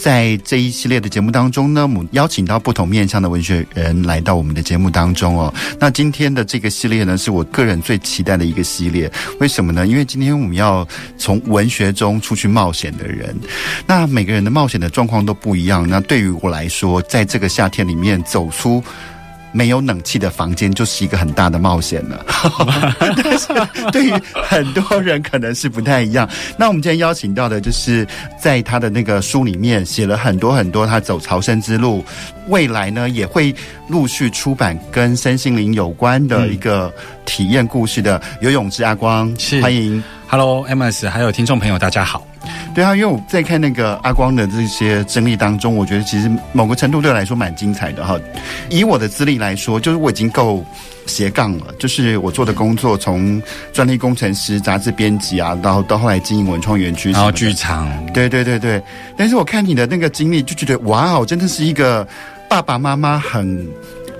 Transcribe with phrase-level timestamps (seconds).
[0.00, 5.52] 在这一系列的节目当中呢，我们邀请到不同面向的文学人来到我们的节目当中哦。
[5.78, 9.12] 那今天的这个系列呢，是我个人最期待的一个系列。
[9.40, 9.86] 为什么呢？
[9.86, 13.36] 因为今天我们要从文学中出去冒险的人。
[13.86, 15.86] 那每个人的冒险的状况都不一样。
[15.86, 18.82] 那对于我来说，在这个夏天里面走出。
[19.52, 22.24] 没有冷气的房间就是一个很大的冒险了，
[23.22, 23.48] 但是
[23.90, 26.28] 对于很多人可能是不太一样。
[26.56, 28.06] 那我们今天邀请到的，就是
[28.38, 32.04] 在他的那个书里面写了很多很多他走朝圣之路，
[32.48, 33.54] 未来呢也会
[33.88, 36.92] 陆续出版跟身心灵有关的一个
[37.24, 42.29] 体验故事的游泳之阿光，是欢迎，Hello Amos，还有听众朋友，大家好。
[42.74, 48.18] 对啊，因为我在看那个阿光的这些经历当中，我觉得其实某个程度对我来说蛮精彩的哈。
[48.70, 50.64] 以我的资历来说，就是我已经够
[51.06, 58.80] 斜杠了，就是我做的工作从专利工程师、杂志编辑啊，到到后来经营文创园区，然后剧场，对对对对。
[59.16, 62.06] 但是我看你的那个经历，就觉得哇哦，真的是一个
[62.48, 63.66] 爸爸妈妈很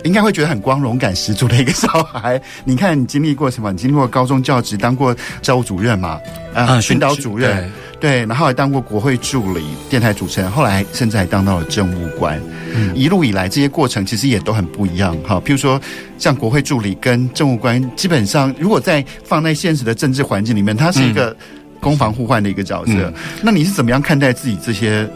[0.05, 2.41] 应该会觉得很光荣感十足的一个小孩。
[2.65, 3.73] 你看你经历过什么？
[3.73, 6.21] 你经历过高中教职，当过教务主任嘛？
[6.55, 7.71] 啊，训导主任。
[8.01, 12.41] 对，然后还当过国会助理、电台主持人，后来甚至还当到了政务官。
[12.73, 15.37] 嗯，一路以来这些过程其实也都很不一样哈。
[15.45, 15.79] 譬如说，
[16.17, 21.37] 像国会助理跟政务官，基本上如果在放在现实的政治环境里面，他是一个
[21.79, 22.93] 攻防互换的一个角色。
[22.95, 23.13] 嗯，
[23.43, 25.07] 那你是怎么样看待自己这些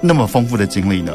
[0.00, 1.12] 那么丰富的经历呢？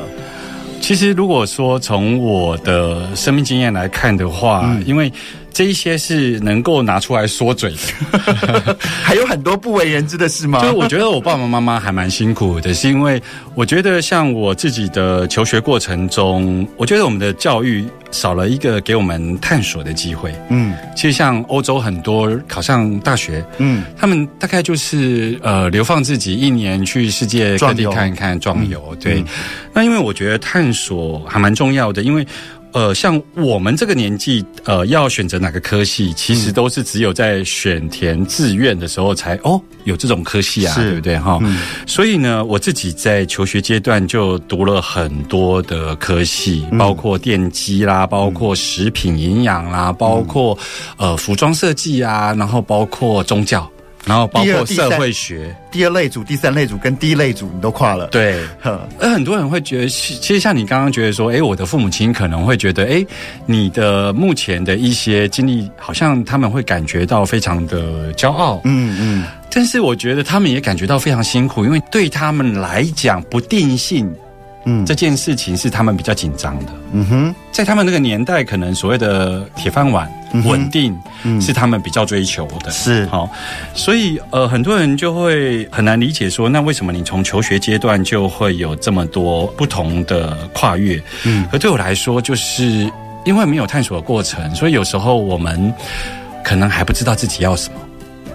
[0.86, 5.12] 其实，如果说从我的生命经验来看的话，嗯，因为。
[5.56, 10.60] 这一些是能够拿出来说嘴的， 还有很多不为人知的事吗？
[10.62, 13.24] 就我觉得我爸爸妈妈还蛮辛苦的，是因为
[13.54, 20.36] 我觉得像我自己的求学过程中，我觉得我们的教育少了一个给我们探索的机会。
[20.50, 28.84] 嗯，其实像欧洲很多考上大学，嗯，他们大概就是呃流放自己一年去世界各地看一看壮游。
[28.92, 29.26] 嗯，对，嗯，
[29.72, 32.28] 那因为我觉得探索还蛮重要的，因为。
[32.76, 41.40] 呃，像我们这个年纪，呃，要选择哪个科系，其实都是只有在选填志愿的时候才哦有这种科系啊，对不对哈？
[41.42, 41.58] 嗯。
[41.88, 50.58] 所以呢，我自己在求学阶段就读了很多的科系，包括电机啦，包括食品营养啦，包括
[50.98, 53.72] 呃服装设计啊，然后包括宗教。
[54.06, 58.08] 然后包括社会学，第二类组、第三类组跟第一类组你都跨了。
[58.08, 58.40] 对，
[59.00, 63.06] 而很多人会觉得，其实像你刚刚觉得说，哎，我的父母亲可能会觉得，哎，
[63.46, 68.62] 你的目前的一些经历，好像他们会感觉到非常的骄傲。
[68.64, 69.26] 嗯嗯。
[69.50, 74.14] 但是我觉得他们也感觉到非常辛苦，因为对他们来讲，不定性。
[74.68, 76.72] 嗯，这件事情是他们比较紧张的。
[76.92, 82.72] 嗯哼，在他们那个年代，可能所谓的铁饭碗、嗯、稳定，嗯是他们比较追求的。
[82.72, 83.30] 是好，
[83.74, 91.02] 所以呃，很多人就会很难理解说，那为什么你从求学阶段就会有这么多不同的跨越？
[91.26, 92.92] 嗯，而对我来说，就是
[93.26, 95.74] 因为没有探索的过程，所以有时候我们
[96.44, 97.80] 可能还不知道自己要什么。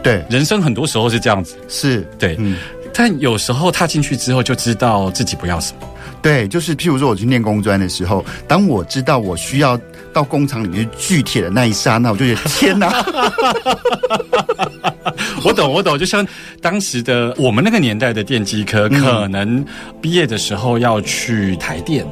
[0.03, 1.57] 对，人生很多时候是这样子。
[1.69, 2.57] 是对，嗯，
[2.95, 5.87] 但有时候踏进去之后，就知道自己不要什么。
[6.23, 9.79] 对，就是譬如说，我去念工专的时候，当我知道我需要
[10.13, 12.93] 到工厂里面锯铁的那一刹那，我就觉得 天哪！
[15.45, 15.99] 我懂，我懂。
[15.99, 16.27] 就像
[16.61, 19.65] 当时的我们那个年代的电机科，嗯、可能
[20.01, 22.07] 毕业的时候要去台电。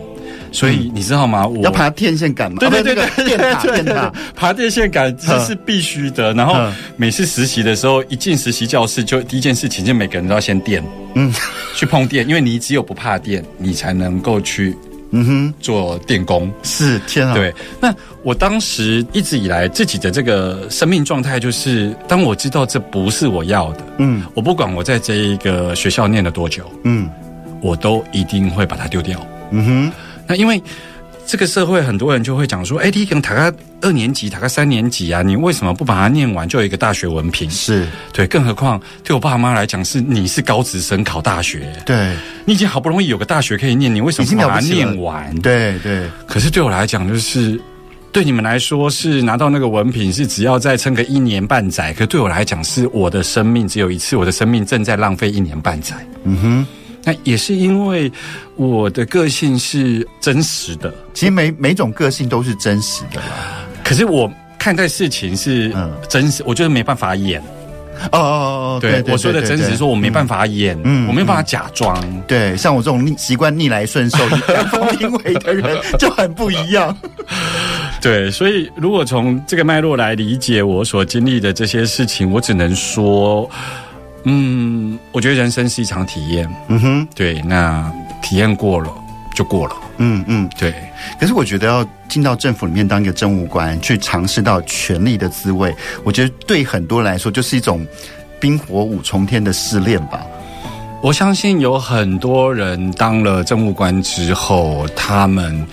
[0.53, 1.47] 所以你知道吗？
[1.47, 2.59] 我要爬电线杆嘛？
[2.61, 6.33] 对对对对，电塔电塔，爬电线杆这是必须的。
[6.35, 6.55] 然后
[6.97, 10.83] 每次实习的时候，一进实习教室，就第一件事情，就每个人都要先电，
[11.15, 11.33] 嗯，
[11.75, 14.77] 去碰电，因为你只有不怕电，你才能够去，
[15.11, 16.51] 嗯哼，做电工。
[16.63, 17.35] 是天啊！
[17.35, 27.09] 对，那我当时一直以来自己的这个生命状态，就是当我知道这不是我要的，嗯，我不管我在这一个学校念了多久，嗯，
[27.61, 29.93] 我都一定会把它丢掉，嗯哼。
[30.29, 30.63] 那因为
[31.27, 37.51] 这个社会很多人就会讲说，哎，你可能读个二年级，读个三年级啊，你为什么不把它念完就有一个大学文凭？
[37.51, 42.15] 是对，更何况对我爸妈来讲，是你是高职生考大学，对，
[42.47, 45.35] 你已经好不容易有个大学可以念，你为什么不把它念完？
[45.41, 46.09] 对对。
[46.27, 47.61] 可是对我来讲，就是
[48.11, 55.95] 对你们来说是拿到那个文凭是只要再撑个一年半载，可对我来讲是我的生命只有一次，我的生命正在浪费一年半载。
[56.25, 56.67] 嗯哼。
[57.09, 58.13] 那也是因为
[58.55, 63.65] 我的个性是真实的，其实每每种个性都是真实的啦。
[63.83, 65.75] 可是我看待事情是
[66.07, 67.41] 真实，嗯、我觉得没办法演。
[68.13, 71.99] 哦哦哦，对，我说的真实是说我没办法演，嗯，我没办法假装。
[72.29, 74.19] 对，像我这种习惯逆来顺受、
[74.55, 76.95] 阳奉阴违的人 就很不一样。
[78.03, 83.51] 对，所以如果从这个脉络来理解我所经历的这些事情，我只能说，
[84.31, 86.47] 嗯，我觉得人生是一场体验。
[86.69, 87.91] 嗯哼，对，那
[88.21, 88.93] 体验过了
[89.35, 89.77] 就过了。
[89.97, 90.75] 嗯嗯，对。
[91.19, 97.87] 可是我觉得要进到政府里面当一个政务官，去尝试到权力的滋味，我觉得对很多人来说就是一种
[98.39, 100.21] 冰火五重天的试炼吧。
[101.01, 105.67] 我相信有很多人当了政务官之后，他们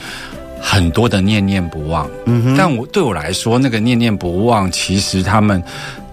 [0.62, 2.10] 很多的念念不忘。
[2.26, 5.62] 嗯哼，但我对我来说，那个念念不忘，其实他们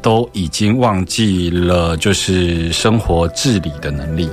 [0.03, 4.29] 都已经忘记了，就是生活自理的能力。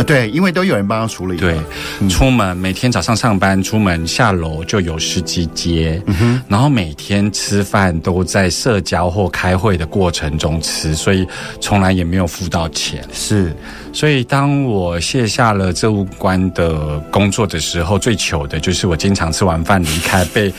[0.00, 1.36] 啊，对，因为都有人帮他处理。
[1.36, 1.56] 对，
[2.00, 11.26] 嗯、出门每天早上上班，出门下楼就有司机接，嗯哼，然后每天吃饭都在社交或开会的过程中吃，所以
[11.60, 13.04] 从来也没有付到钱。
[13.12, 13.54] 是。
[13.92, 20.52] 所以，当我卸下了这务官的工作的时候，最糗的就是我经常吃完饭离开，被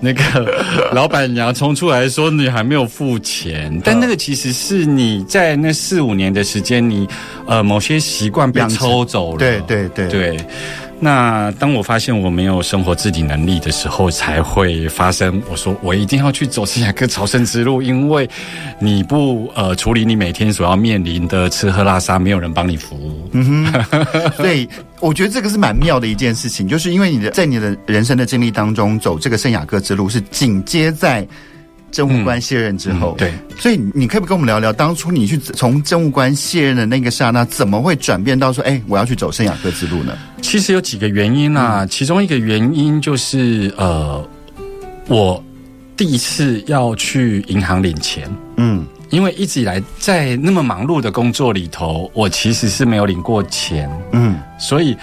[0.00, 0.22] 那个
[0.92, 3.78] 老板娘冲出来说你还没有付钱。
[3.84, 7.06] 但那个其实是你在那四五年的时间，你
[7.46, 9.38] 呃某些习惯被抽走了。
[9.38, 10.36] 对对对对。
[11.00, 15.40] 那当我发现我没有生活自理能力的时候，才会发生。
[15.48, 18.28] 我说我一定要去走圣雅各朝圣之路，因为
[18.80, 23.28] 你不呃处理你每天所要面临的吃喝拉撒，没有人帮你服务。
[23.30, 23.84] 嗯哼，
[24.36, 24.68] 所以
[24.98, 31.24] 我觉得这个是蛮妙的一件事情，就是因为你的在你的人生的经历当中走这个圣雅各之路，是紧接在。
[31.90, 40.16] 政务官卸任之后，对，所以你可不可以跟我们聊聊，当初你去从政务官卸任的那个刹那，怎么会转变到说，哎，我要去走圣雅各之路呢？
[40.42, 44.22] 其实有几个原因啊，嗯、其中一个原因就是，呃，
[45.06, 45.42] 我
[45.96, 54.96] 第一次要去银行领钱，嗯，因为一直以来在那么忙碌的工作里头，我其实是没有领过钱，嗯，所以。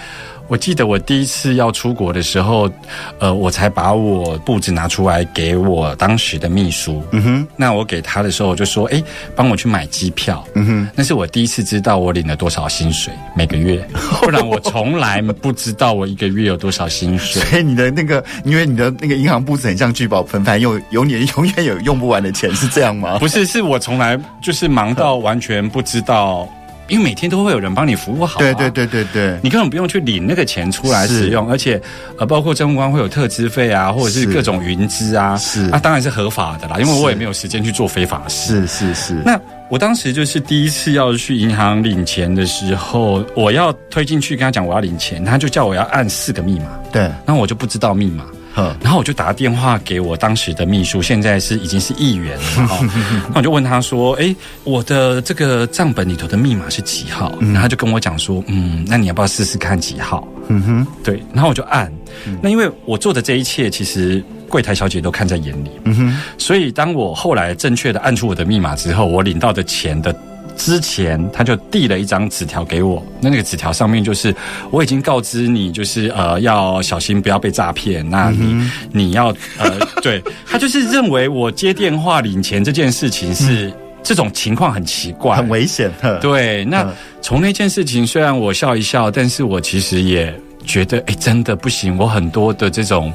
[0.48, 2.70] 我记得我第一次要出国的时候，
[3.18, 7.02] 呃，我才把我簿子拿出来给我当时的秘书。
[7.10, 9.02] 嗯哼，那我给他的时候，我就说：“哎，
[9.34, 13.86] 帮我去买机票。”嗯哼，那是我第一次知道我领了多少薪水每个月，
[14.22, 17.42] 不然我从来不知道我一个月有多少薪水。
[17.42, 23.18] 所以你的那个，因为你的那个银行簿子很像聚宝盆，反正有有你 永远有用不完的钱，是这样吗？
[23.18, 26.48] 不是，是我从来就是忙到完全不知道。
[26.88, 31.80] 因为每天都会有人帮你服务好，啊，对对对对对，你根本不用去领那个钱出来使用，而且
[32.18, 35.68] 呃，包括政务官会有特支费啊，或者是各种云资啊，是。
[35.70, 39.14] 啊，当然是合法的啦，因为我也没有时间去做非法事，是是是。
[39.24, 48.24] 那我当时就是第一次要去银行领钱的时候，我要推进去跟他讲我要领钱，他就叫我要按四个密码，对，那我就不知道密码。
[48.80, 52.78] 然后我就打电话给我当时的秘书，现在是已经是议员了哈。
[53.30, 61.22] 那我就问他说：“哎，我的这个账本里头的密码是几号？”然后他就跟我讲说：“嗯，那你要不要试试看几号？”嗯哼，对。
[61.32, 61.92] 然后我就按。
[62.40, 65.70] 那因为我做的这一切，其实柜台小姐都看在眼里。
[65.84, 66.18] 嗯哼。
[66.38, 70.14] 所以当我后来正确的按出我的密码之后，我领到的钱的。
[70.56, 74.34] 之前他就递了一张纸条给我，那那个纸条上面就是
[74.70, 78.08] 我已经告知你，就是呃要小心不要被诈骗。
[78.08, 85.92] 那你、嗯、你要呃对，他就是认为我接电话领钱这件事情是、嗯、这种情况很奇怪，很危险。
[86.20, 90.34] 对，那从那件事情虽然我笑一笑，但是我其实也
[90.64, 93.12] 觉得哎真的不行，我很多的这种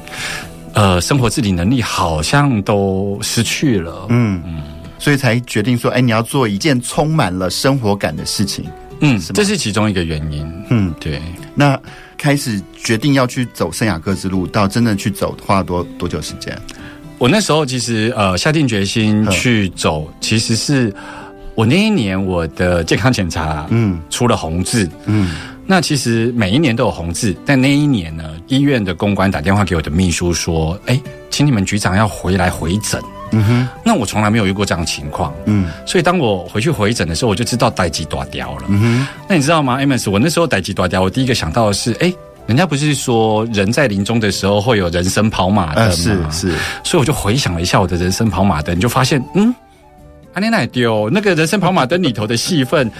[0.74, 4.06] 呃生活自理能力好像都失去了。
[4.08, 4.62] 嗯嗯。
[5.02, 8.64] 所以才决定说，哎，你要做一件充满了生活感的事情，
[9.00, 9.32] 嗯，是？
[9.32, 11.20] 这是其中一个原因，嗯，对。
[11.56, 11.76] 那
[12.16, 16.56] 开始决定要去走圣雅各之路，到真的去走，花了多多久时间？
[17.18, 20.94] 我那时候其实呃下定决心去走，其实是
[21.56, 25.34] 我那一年我的健康检查，嗯，出了红字，嗯。
[25.66, 33.02] 那其实每一年都有红字，但那一年呢，医院的公关打电话给我的秘书说，哎，请你们局长要回来回诊。
[33.32, 38.64] 嗯哼，那我从来没有遇过这样的情况，嗯，所以当我回去回诊的时候，我就知道代志大条了。
[38.68, 40.10] 嗯哼，那你知道吗，Amos？
[40.10, 42.12] 我那时候代志大条，我第一个想到的是，哎，
[42.46, 45.90] 人家不是说人在临终的时候会有人生跑马灯吗？
[45.90, 49.54] 呃、是是，所以我就回想了一下我的人生跑马灯，就发现，嗯，
[50.34, 52.90] 阿尼奶丢那个人生跑马灯里头的戏份。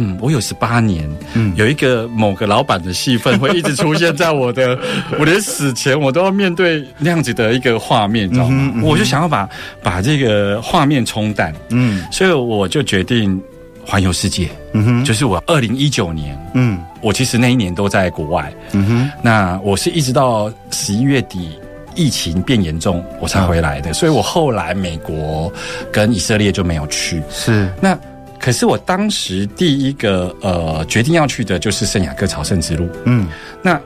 [0.00, 4.78] 嗯，我有十八年，嗯，有一个某个老板的戏份会一直出现在我的，
[5.18, 8.56] 我连死前我都要面对那样子的一个画面，你知道吗？
[8.56, 9.48] 嗯嗯、我就想要把
[9.82, 13.42] 把这个画面冲淡，嗯，所以我就决定
[13.84, 14.48] 环游世界。
[14.72, 18.52] 嗯哼，就是我二零一九年，嗯，我其实那一年都在国外。
[18.72, 21.58] 嗯哼，那我是一直到十一月底
[21.94, 23.90] 疫情变严重，我才回来的。
[23.90, 25.52] 嗯、所以我后来美国
[25.90, 27.20] 跟以色列就没有去。
[27.30, 27.98] 是，那
[28.38, 32.88] 可是我当时第一个呃决定要去的就是圣雅各朝圣之路。
[33.04, 33.26] 嗯，
[33.62, 33.80] 那。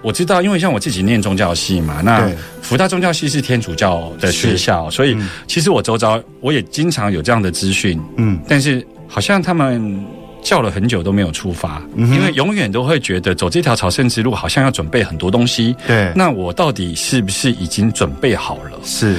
[0.00, 2.30] 我知道，因为像我自己念宗教系嘛，那
[2.62, 10.00] 福大宗教系是天主教的学校，所以其实我周遭我也经常有这样的资讯，嗯，但是好像他们
[10.40, 18.78] 叫了很久都没有出发，嗯，因为永远都会觉得走这条朝圣之路好像要准备很多东西，对，那我到底是不是已经准备好了？
[18.84, 19.16] 是。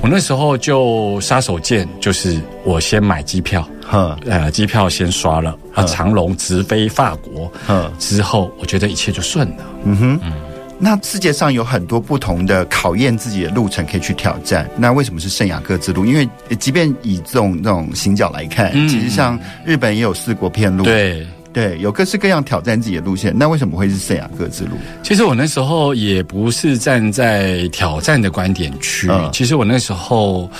[0.00, 9.56] 我那时候就杀手锏，就是我先买机票，呵呃，机票先刷了，啊，长龙直飞法国，呵之后我觉得一切就顺了。
[9.84, 10.32] 嗯哼，嗯，
[10.78, 16.06] 那世界上有很多不同的考验自己的路程可以去挑战，那为什么是圣雅各之路？
[16.06, 16.28] 因为
[16.58, 21.26] 即便以这种这种行脚来看，嗯、其实像日本也有四国遍路，对。
[21.52, 24.72] 对，有各式各样挑战自己的路线，那为什么会是圣雅各之路？
[25.02, 30.50] 其实我那时候也不是站在挑战的观点去，嗯、其实我那时候。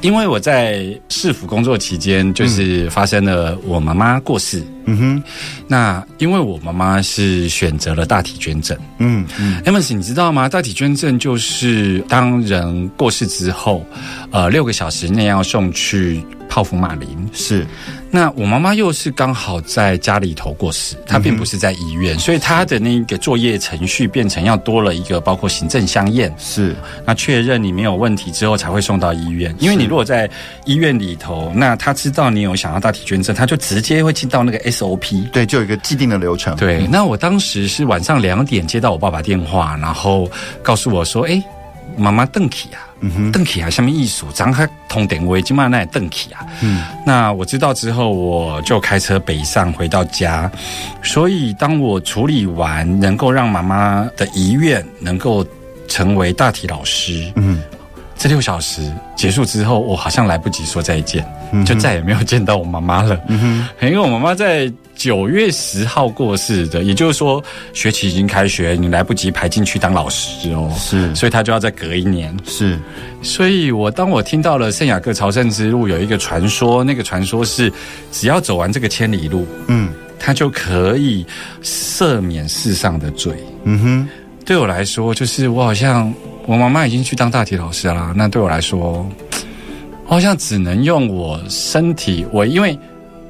[0.00, 4.62] 因为我在市府工作期间，就是发生了我妈妈过世。
[4.84, 5.22] 嗯哼，
[5.66, 8.76] 那因为我妈妈是选择了大体捐赠。
[8.98, 10.46] 嗯嗯，Amos，你知道吗？
[10.46, 13.82] 大体捐赠就是当人过世之后，
[14.30, 16.22] 呃，六个小时内要送去
[16.54, 17.08] 泡芙马林。
[17.32, 17.66] 是，
[18.12, 26.32] 那我妈妈又是刚好在家里头过世，她并不是在医院，嗯、所以她的那个作业程序变成要多了一个包括行政相验。
[26.38, 29.84] 是，那确认你没有问题之后才会送到医院，因为你。
[29.94, 30.28] 如果在
[30.64, 36.56] 医院里头，那他知道你有想要大体捐赠，他就直接会进到那个 SOP，对，就有一个既定的流程。
[36.56, 40.28] 对，那我当时是晚上两点接到我爸爸电话，然后
[40.62, 41.40] 告诉我说：“哎，
[41.96, 42.80] 妈妈邓启啊，
[43.32, 50.50] 邓启啊，下面艺术，咱还通电话，今晚那邓启啊。”嗯，那我知道之后，我就开车北上回到家。
[51.02, 55.46] 所以，当我处理完，能够让妈妈的遗愿能够
[55.88, 57.62] 成为大体老师，嗯。
[58.24, 63.20] 这六小时结束之后，我好像来不及说再见，嗯、就再也没有见到我妈妈了。
[63.28, 70.72] 嗯哼，因为我妈妈在九月十号过世的，也就是说学期已经开学，你来不及排进去当老师哦。
[70.78, 72.34] 是，所以她就要再隔一年。
[72.46, 72.78] 是，
[73.20, 77.70] 所以我当我听到了圣雅各朝圣之路有一个传说，那个传说是
[78.10, 81.26] 只要走完这个千里路，嗯，他就可以
[81.62, 83.34] 赦免世上的罪。
[83.64, 84.08] 嗯哼，
[84.46, 86.10] 对我来说，就是我好像。
[86.46, 89.06] 我妈妈已经去当大体老师啦，那对我来说，
[90.06, 92.78] 我好像只能用我身体，我因为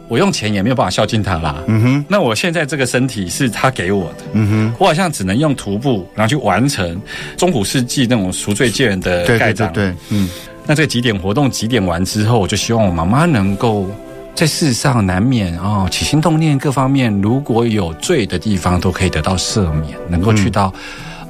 [0.09, 1.57] 我用钱也没有办法孝敬她啦。
[1.67, 4.25] 嗯哼，那我现在这个身体是她给我的。
[4.33, 7.01] 嗯哼，我好像只能用徒步，然后去完成
[7.37, 9.73] 中古世纪那种赎罪券的盖章。
[9.73, 10.29] 对，对，对，嗯。
[10.67, 13.87] 那这个集点活动几点完之后，我就希望我妈妈能够
[14.35, 20.73] 在世上难免哦起心动念各方面，如果有罪的地方都可以得到赦免，能够去到。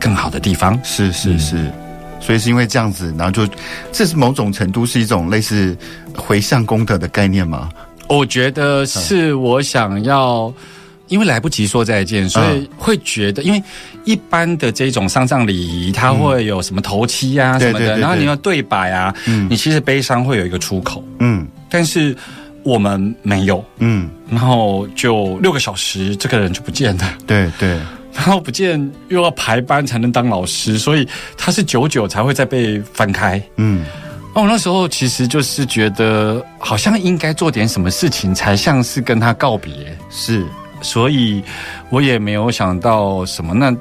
[0.05, 0.79] 更好的地方。
[0.85, 1.73] 是是是，
[2.21, 3.49] 所以是因为这样子，然后就
[3.91, 5.75] 这是某种程度是一种类似
[6.15, 7.71] 回向功德的概念吗？
[8.07, 10.53] 我觉得是我想要，
[11.09, 13.63] 因为来不及说再见，所以会觉得，因为
[14.05, 22.15] 一般的这种丧葬礼仪，它会有什么头七啊什么的，然后你要对白啊，嗯，你其实悲伤会有一个出口，嗯，但是
[22.63, 27.81] 我们没有，嗯，然后就六个小时，这个人就不见了，对对。
[28.17, 31.07] 然后不见又要排班才能当老师，所以
[31.37, 33.43] 他是久久才会再被翻开。
[33.57, 33.85] 嗯，
[34.35, 39.73] 那我那时候其实就是觉得好像应该做点什么事情，才像是跟他告别。
[40.11, 40.47] 是，
[40.81, 41.43] 所以
[41.91, 43.77] 我也没有想到什么，那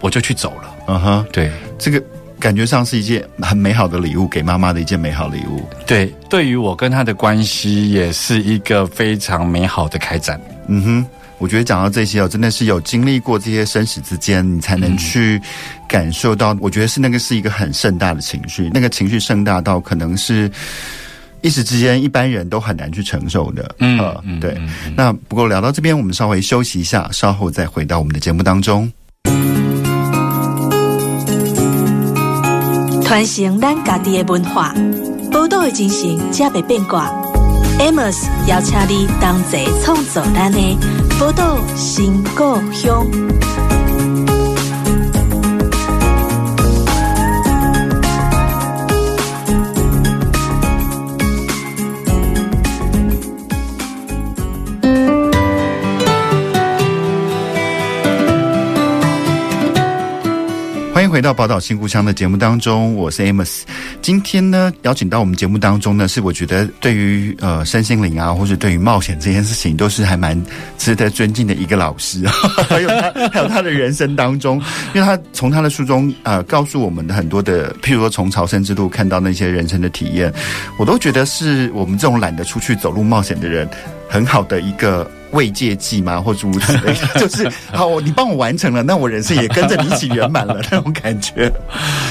[0.00, 0.76] 我就去走了。
[0.86, 2.00] 嗯哼，对，这个
[2.38, 5.66] 感觉上是一件很美好的礼物，给妈妈的一件美好礼物。
[5.86, 10.38] 对，对于我跟他的关系也是一个非常美好的开展。
[10.68, 11.06] 嗯哼。
[11.38, 15.40] 我觉得讲到这些哦，真的是有经历过这些生死之间，你才能去
[15.88, 16.56] 感受到。
[16.60, 20.50] 我觉得是那个是一个很盛大的情绪，那个情绪盛大到可能是
[21.40, 23.74] 一时之间一般人都很难去承受的。
[23.78, 24.60] 嗯，嗯对。
[24.96, 28.90] 那不过聊到这边，我们稍微休息一下，稍后再回到我们的节目当中。
[33.04, 34.74] 传承咱家己的文化，
[35.30, 37.08] 宝岛的精神，才袂变卦。
[37.78, 40.58] Amos 邀请你同齐创造咱的
[41.18, 43.04] 宝岛新故乡。
[60.98, 63.60] 欢迎回到《宝岛新故乡》的节目当中，我是 Amos。
[64.02, 70.36] 今天呢，邀请到我们节目当中呢，是我觉得对于呃身心灵啊，或者对于冒险这件事情，都是还蛮
[70.76, 72.26] 值得尊敬的一个老师。
[72.68, 74.60] 还有他，还有他的人生当中，
[74.92, 80.34] 因为他从他的书中呃告诉我们的很多的，譬如说从朝圣之路看到那些人生的体验，
[80.80, 83.68] 我都觉得是我们这种懒得出去走路冒险的人
[84.08, 85.08] 很好的一个。
[85.32, 86.20] 慰藉剂吗？
[86.20, 91.52] 或诸如此类，就是好，你帮我完成了，那我人生也跟着你一起圆满了那种感觉。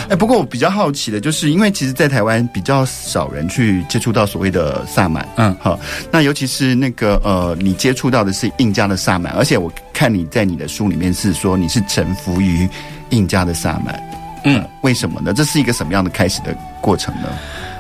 [0.10, 5.80] 哎，不过我比较好奇的就是，因为其实，在台湾比较少人去接触到所谓的萨满，嗯，好，
[6.12, 12.68] 那尤其是那个呃，你接触到的是印加的萨满，而且我看你在你的书里面是说你是臣服于
[13.10, 14.02] 印加的萨满，
[14.44, 15.34] 嗯，为什么呢？
[15.34, 17.28] 这是一个什么样的开始的过程呢？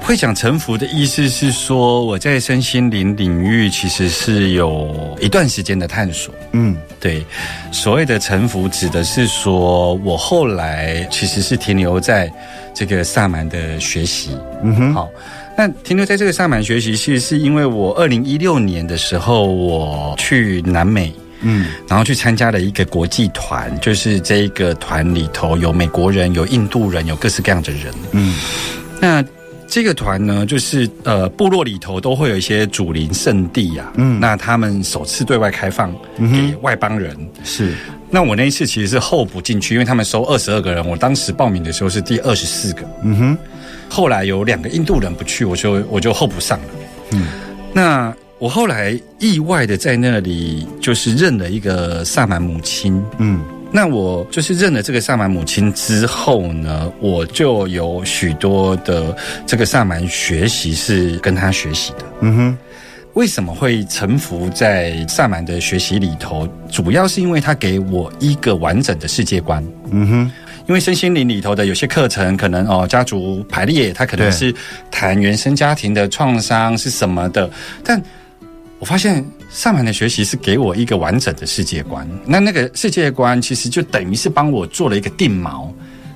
[0.02, 6.34] 会讲臣服的意思是说，我在身心灵领域其实是有一段时间的探索。
[6.54, 7.26] 嗯，对，
[7.74, 12.32] 所谓的臣服指的是说我后来其实是停留在
[12.74, 14.30] 这个萨满的学习。
[14.64, 15.10] 嗯哼，好，
[15.58, 27.94] 那停留在这个萨满学习，其实是因为我二零一六年的时候我去南美，嗯，然后去参加了一个国际团，就是这一个团里头有美国人、有印度人、有各式各样的人。
[28.14, 28.34] 嗯，
[29.02, 29.22] 那。
[29.68, 33.94] 这个团呢，就是呃，部落里头都会有一些祖林圣地呀、啊。
[33.98, 37.14] 嗯，那他们首次对外开放给外邦人。
[37.20, 37.74] 嗯、是，
[38.10, 42.82] 那我那一次其实是候补进去，因为他们收二十二个人，我当时报名的时候是第二十四个。
[43.04, 43.38] 嗯哼，
[43.90, 46.66] 后来有两个印度人不去，我就我就候补上了。
[47.12, 47.28] 嗯，
[47.74, 53.04] 那我后来意外的在那里就是认了一个萨满母亲。
[53.18, 53.42] 嗯。
[53.70, 62.06] 那我就是认了这个萨满母亲之后呢，我就有许多的这个萨满学习是跟他学习的。
[62.22, 62.58] 嗯哼，
[63.14, 66.48] 为什么会臣服在萨满的学习里头？
[66.72, 69.64] 主要是因为他给我一个完整的世界观。
[69.92, 70.32] 嗯哼，
[70.68, 74.54] 因为身心灵里头的有些课程，可能哦家族排列，它可能是
[74.90, 77.50] 谈原生家庭的创伤是什么的，
[77.84, 78.02] 但
[78.80, 79.24] 我发现。
[79.58, 85.68] 萨满的学习是给我一个完整的世界观，那那个世界观其实就等于是帮我做了一个定锚，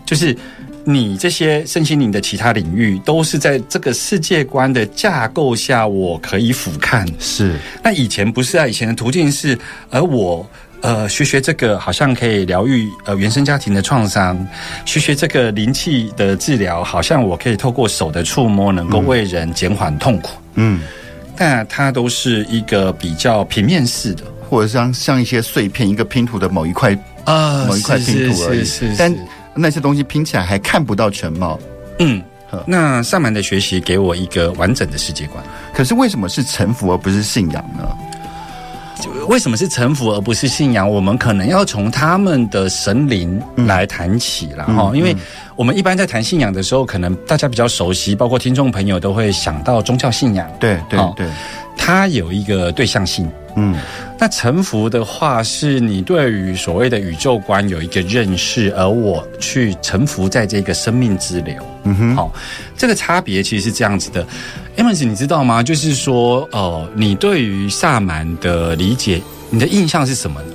[0.05, 0.37] 就是
[0.83, 7.03] 你这些身心灵的其他领域都是在这个世界观的架构下，我可以俯瞰。
[7.17, 9.57] 是，那以前不是啊，以前的途径是，
[9.89, 10.47] 而我
[10.81, 14.37] 呃学学这个好像可以疗愈呃原生家庭的创伤，
[14.85, 20.29] 学学这个灵气的治疗，好像我可以透过手的触摸能够为人减缓痛苦。
[20.53, 20.79] 嗯。
[21.41, 28.63] 但它都是一个比较平面式的，或者像像一些碎片，一个拼图的某一块啊，某一块拼图而已。
[28.95, 29.11] 但
[29.55, 31.59] 那些东西拼起来还看不到全貌。
[31.97, 32.21] 嗯，
[32.67, 35.43] 那萨满的学习给我一个完整的世界观。
[35.73, 37.89] 可是为什么是臣服而不是信仰呢？
[39.27, 40.89] 为什么是臣服而不是信仰？
[40.89, 45.15] 我们可能要从他们的神灵来谈起了哈，嗯、因为
[45.55, 50.49] 我们一般在谈信仰的时候，可能大家比较熟悉，包括听众朋友都会想到宗教信仰。
[50.59, 51.27] 对对对，
[51.83, 53.27] 它有一个对象性。
[53.55, 53.75] 嗯，
[54.19, 61.55] 那臣服的话，是你对于所谓的宇宙观有一个认识，而我去臣服在这个生命之流。
[61.83, 62.31] 嗯哼，好，
[62.77, 64.23] 这个差别其实是这样子的。
[64.77, 65.63] Amos，你知道吗？
[65.63, 70.53] 就是说，哦、呃，你对于萨满的理解，你的印象是什么呢？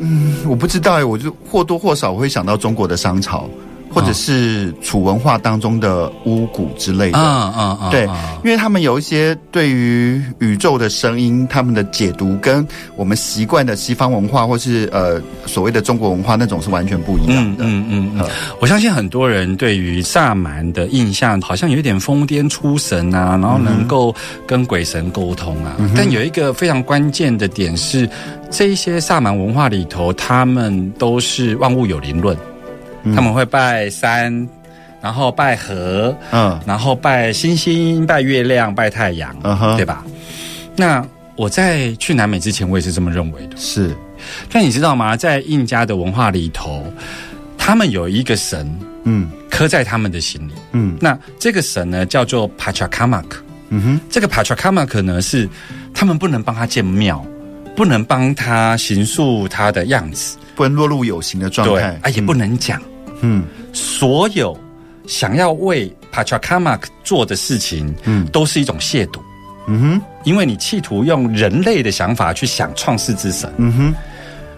[0.00, 3.48] 嗯，我不知道哎，我就或多或少会想到中国的商朝。
[3.92, 8.04] 或者是楚文化当中的巫蛊之类的，嗯嗯嗯，对，
[8.44, 17.64] 因为他们有一些对于宇宙的声音，他们的解读跟我们习惯的西方文化或是呃所谓的中国文化那种是完全不一样的。
[17.64, 18.28] 嗯嗯嗯，
[18.60, 24.14] 我相信很多人对于萨满的印象好像有一点疯癫出神啊，然后能够
[24.46, 25.76] 跟鬼神沟通啊。
[25.96, 28.08] 但有一个非常关键的点是，
[28.50, 32.36] 这一些萨满文化里头，他们都是万物有灵论。
[33.14, 34.48] 他们会拜山，
[35.00, 40.04] 然后拜河，嗯，然后拜星星、拜月亮、拜太阳，嗯哼，对吧？
[40.76, 41.04] 那
[41.36, 43.56] 我在去南美之前，我也是这么认为的。
[43.56, 43.96] 是，
[44.52, 45.16] 但你知道吗？
[45.16, 46.84] 在印加的文化里头，
[47.56, 53.24] 他们有一个神，嗯，刻在他们的心里，嗯，那这个神呢，叫做 Pachacamac，
[53.70, 55.48] 嗯哼，这个 Pachacamac 呢，是
[55.94, 57.24] 他们不能帮他建庙，
[57.74, 62.80] 不能帮他形塑他的样子，不能落入有形的状态，对，啊，也不能讲。
[63.20, 64.56] 嗯，所有
[65.06, 69.20] 想要为 Pachacamac 做的事情，嗯，都是一种亵渎。
[69.68, 73.52] 嗯哼，因为你企图用人类的想法去想创世之神。
[73.58, 73.94] 嗯哼，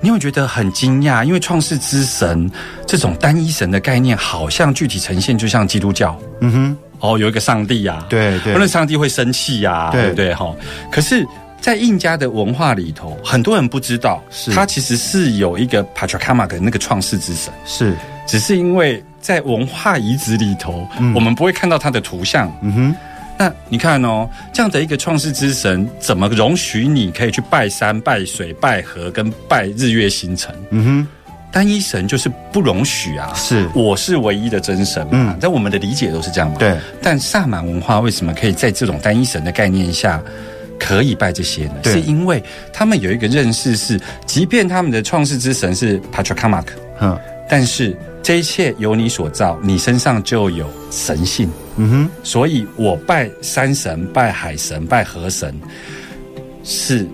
[0.01, 2.51] 你会觉得很惊讶，因为创世之神
[2.87, 6.19] 这种单一神的概念，好像具体呈现就像基督教。
[6.41, 10.35] 嗯哼，哦，有一个上帝呀，对对，那上帝会生气呀，对不对？
[10.35, 10.55] 哈，
[10.91, 11.27] 可是。
[11.61, 17.95] 在印加的文化里头，很多人不知道，是他其实是有一个 Pachacamac 的那个创世之神，是
[18.27, 22.53] 只是因为在文化遗址里头，嗯、我们不会看到它的图像。
[22.63, 22.97] 嗯哼，
[23.39, 30.55] 那你看哦，这样的一个创世之神，怎么容许你可以去拜山、拜水、拜河跟拜日月星辰？
[30.71, 31.09] 嗯哼，
[31.53, 33.33] 单一神就是不容许啊！
[33.35, 35.11] 是，我是唯一的真神嘛。
[35.13, 36.57] 嗯，在我们的理解都是这样嘛。
[36.59, 40.23] 对，但萨满文化为什么可以在这种单一神的概念下？
[40.79, 41.75] 可以拜这些呢？
[41.85, 46.65] 是因为他们有一个认识是，即便他们的创世之神是 Pachacamac，
[47.01, 47.17] 嗯，
[47.49, 55.55] 但是这一切由你所造，你身上就有神性，嗯哼，所以我拜山神、拜海神、拜河神，
[56.63, 57.07] 是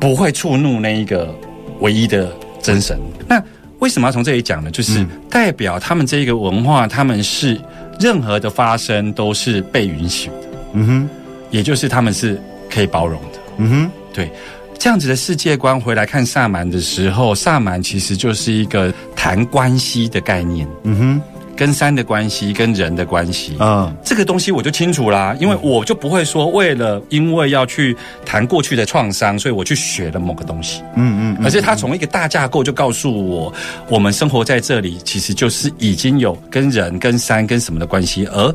[0.00, 1.34] 不会触怒那一个
[1.80, 2.98] 唯一的真神。
[3.28, 3.42] 那
[3.78, 4.70] 为什么要从这里讲呢？
[4.70, 7.60] 就是代表他们这一个文化，他们是
[8.00, 11.08] 任何的发生都是被允许的，嗯哼，
[11.50, 12.40] 也就是他们是。
[12.70, 14.30] 可以包容的，嗯哼，对，
[14.78, 21.20] 这样子的世界观回来看萨满的时候，萨满其实就是一个谈关系的概念，嗯哼，
[21.56, 33.52] 跟山的关系，跟人的关系，嗯，这个东西我就清楚啦，因为我就不会说为了因为要去谈过去的创伤，所以我去学了某个东西，嗯嗯，而是他从一个大架构就告诉我，
[33.88, 38.54] 我们生活在这里，其实就是已经有跟人、跟山、跟什么的关系，而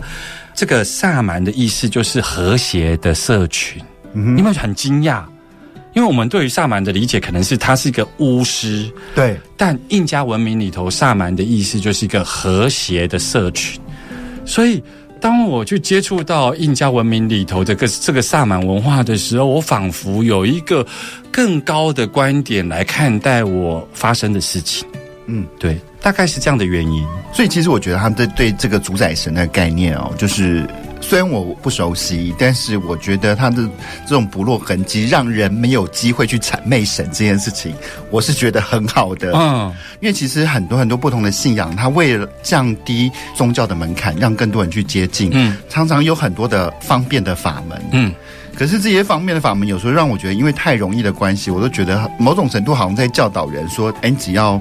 [0.55, 3.83] 这个萨满的意思就是和谐的社群。
[4.13, 5.23] 你们很惊讶，
[5.93, 9.39] 因为我们对于萨满的理解可能是他是一个巫师，对。
[9.55, 13.79] 但印加文明里头，萨满的意思就是一个和谐的社群。
[14.43, 14.83] 所以，
[15.21, 20.85] 当我去接触到印加文明里头这个这个萨满文化的时候，我仿佛有一个
[21.31, 24.87] 更高的观点来看待我发生的事情。
[25.27, 27.05] 嗯，对，大概是这样的原因。
[27.31, 30.67] 所以，其实我觉得他们对对这个主宰神的概念哦，就是。
[31.05, 33.69] 虽然我不熟悉，但是我觉得他的
[34.07, 37.75] 这种不落痕迹，让人没有机会去谄媚神这件事情，
[38.09, 39.31] 我是觉得很好的。
[39.35, 48.13] 嗯，因为其实很多很多不同的信仰，它为了降低宗教的门槛，让更多人去接近，嗯，常常有很多的方便的法门，嗯，
[48.55, 54.59] 可是这些方便的法门，有时候让我觉得，因为太容易的关系，我都觉得某种程度好像在教导人说，哎，你只要。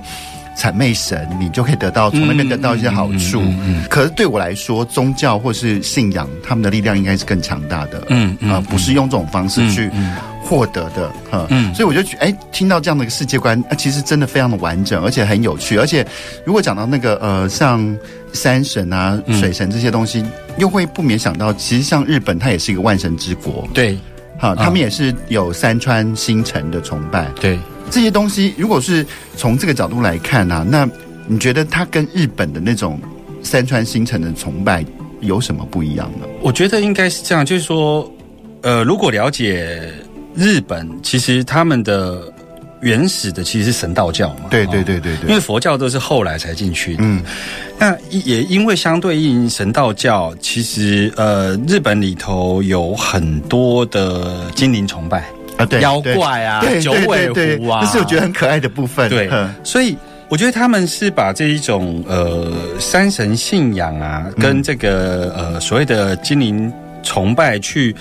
[0.56, 3.42] 谄媚神，你就可以得到从那边得到一些好处。
[3.88, 8.02] 可是对我来说，宗教或是信仰，他们的力量应该是更强大的。
[8.10, 9.90] 嗯嗯，啊、呃，不是用这种方式去
[10.42, 11.08] 获得的。
[11.30, 15.76] 哈，嗯，所以我就觉得，哎，听到这样的一个世界观，其实真的非常的完整，而且很有趣。
[15.78, 16.06] 而且，
[16.44, 17.96] 如果讲到那个呃，像
[18.32, 23.66] 山神啊、水神这些东西，嗯、又会不免想到，其实像日本，它也是一个万神之国。
[23.72, 23.98] 对，
[24.38, 27.26] 哈，他们也是有山川星辰的崇拜。
[27.40, 27.58] 对。
[27.92, 30.88] 这些东西，如果是从这个角度来看啊，那
[31.28, 32.98] 你觉得它跟日本的那种
[33.42, 34.82] 山川星辰的崇拜
[35.20, 36.26] 有什么不一样呢？
[36.40, 38.10] 我觉得应该是这样，就是说，
[38.62, 39.92] 呃，如果了解
[40.34, 42.32] 日本，其实他们的
[42.80, 47.02] 原始的其实是神道教嘛，对对对对对，因为佛教都是后来才进去的。
[47.04, 47.22] 嗯，
[47.78, 55.28] 那也因为相对应神道教，其实呃，日本里头有很多的精灵崇拜。
[55.62, 59.08] 啊，对，妖怪啊，九尾狐啊，这是我觉得很可爱的部分。
[59.08, 59.30] 对，
[59.62, 59.96] 所以
[60.28, 66.72] 我觉得他们是把这一种呃山神信仰啊，跟这个呃所谓的精灵
[67.02, 67.94] 崇拜去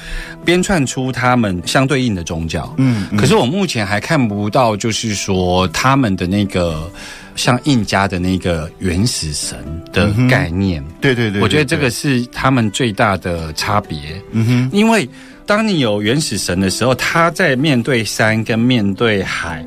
[0.46, 2.74] 编串出他们相对应的宗教。
[2.78, 6.90] 嗯，可是我目前还看不到，就是说他们的那个
[7.36, 9.58] 像印加的那个原始神
[9.92, 10.84] 的概念。
[11.02, 13.98] 对对对，我觉得这个是他们最大的差别。
[14.32, 15.08] 嗯哼，因为。
[15.52, 19.66] 当你有原始神的时候，他在面对山跟面对海，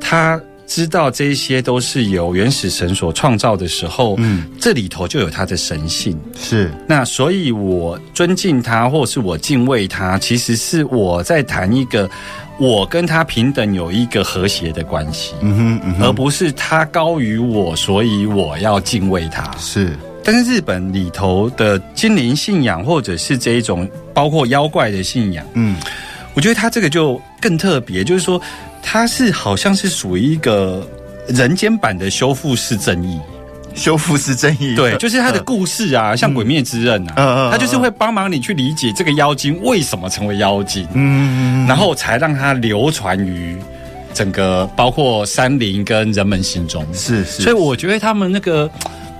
[0.00, 6.18] 他知道这些都是由原始神所创造的时候，嗯，这里头就有他的神性。
[6.40, 12.08] 是，那所以我尊敬他，或是我敬畏他，其实是我在谈一个
[12.58, 19.54] 我跟他平等有一个和谐的关系，嗯哼，嗯哼，而不是他高于我，所以我要敬畏他。
[19.58, 19.94] 是。
[20.26, 25.76] 但是日本里头的精灵信仰，或者是这一种包括妖怪的信仰，嗯，
[26.34, 28.42] 我觉得它这个就更特别，就是说
[28.82, 30.84] 它是好像是属于一个
[31.28, 33.20] 人间版的修复式正义，
[33.76, 43.56] 修复式正义，对，就是它的故事啊，呃、像《鬼灭之刃》啊，它就是会帮忙你去理解这个妖精为什么成为妖精，嗯，然后才让它流传于
[44.12, 48.68] 整个包括山林跟人们心中，是是，所以我觉得他们那个。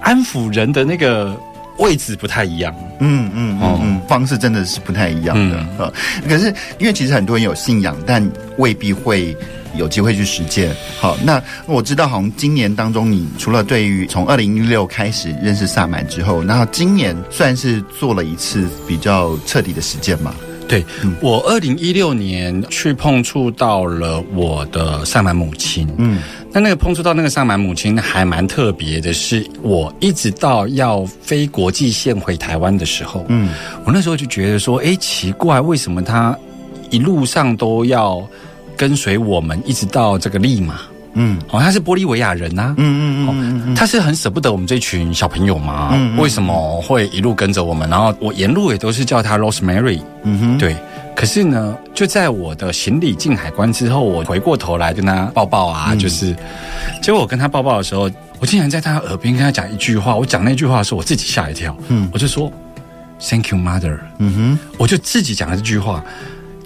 [0.07, 1.37] 安抚人的那个
[1.79, 5.90] 位置不太一样，嗯嗯嗯嗯，方式真的是不太一样的啊。
[6.23, 6.47] 嗯、可是
[6.79, 8.25] 因为其实很多人有信仰，但
[8.57, 9.37] 未必会
[9.75, 10.73] 有机会去实践。
[11.01, 20.33] 好，那我知道，好像今年当中，你除了对于从二零一六开始认识萨满之后，然后今年算是做了一次比较彻底的实践嘛？
[20.68, 25.88] 对，嗯、我二零一六年去碰触到了我的上满母亲。
[25.98, 26.20] 嗯，
[26.52, 33.50] 那那个碰触到那个上满母亲还蛮特别的，是我一直到要飞国际线回台湾的时候，嗯，
[33.85, 36.37] 我那时候就觉得说，哎，奇怪，为什么他
[36.90, 38.26] 一路上都要
[38.76, 40.81] 跟随我们，一直到这个利马？
[41.16, 47.88] 嗯，哦，他是玻利维亚人呐、啊，嗯嗯嗯嗯，他是很舍不得我们这群小朋友嘛，嗯，嗯，为什么会一路跟着我们？
[47.88, 50.76] 然后我沿路也都是叫他 Rosemary，嗯哼，对。
[51.14, 56.37] 可是呢，就在我的行李进海关之后，我回过头来跟他抱抱啊，嗯、就是，
[57.00, 62.52] 结果我跟他抱抱的时候，我竟然在他耳边跟他讲一句话，我讲那句话的时候，我自己吓一跳，嗯，我就说
[63.18, 66.05] Thank you, mother，嗯哼，我就自己讲了这句话。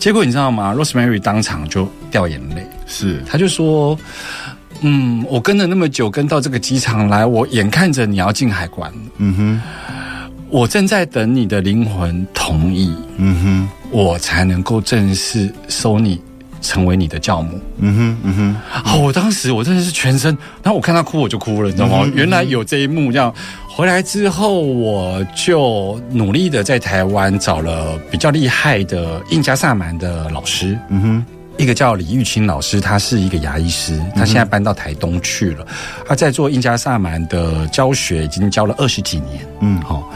[0.01, 3.97] 结果你知道吗？Rosemary 当场就掉眼泪，是，他就说
[4.81, 9.63] ：“嗯，我跟了那么久，跟到这个机场来，我眼看着你要进海关，嗯哼，
[10.49, 16.21] 我正在等你的灵魂同意，嗯哼，我才能够正式收你。”
[16.63, 22.03] 成为你的教母，嗯哼，嗯哼，好，我当时我真的是全身，然后我看他哭，我就哭了，你知道吗？
[22.05, 23.33] 嗯、原来有这一幕，这样
[23.73, 35.67] 回来之后，我就努力的在台湾找了比较厉害的印加萨满的老师，嗯哼，一个叫李玉清老师，他是一个牙医师，他现在搬到台东去了，
[36.07, 40.07] 他在做印加萨满的教学，已经教了二十几年，嗯，好。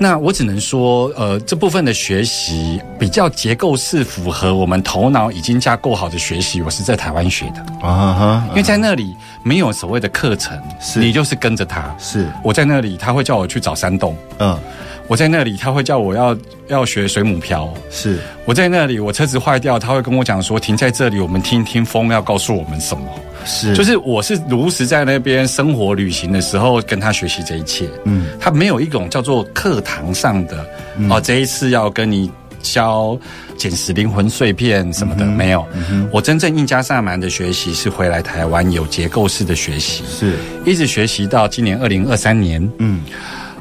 [0.00, 7.60] 那我只能说，呃，这部分的学习比较结构是符合我们头脑已经架构好的学习，我是在台湾学的。
[7.84, 10.98] 啊哈，因为在那里没有所谓的课程，是。
[10.98, 12.26] 你就是跟着他，是。
[12.42, 14.58] 我在那里他会叫我去找山洞，嗯，
[15.06, 16.36] 我在那里他会叫我要
[16.68, 18.18] 要学水母漂，是。
[18.44, 23.04] 我在那里我车子坏掉，他会跟我讲说停在这里，我们听听风要告诉我们什么。
[23.44, 27.88] 是，就是我是如实在那边生活旅行的时候跟他学习这一切。
[28.04, 32.30] 嗯，他没有一种叫做课堂上的，嗯、哦，这一次要跟你
[32.62, 33.18] 教
[33.56, 35.66] 捡拾灵魂碎片什么的，嗯、没有。
[35.90, 40.34] 嗯、我真正印加萨满的学习是回来台湾有结构式的学习，是。
[40.64, 43.02] 一直学习到今年二零二三年，嗯，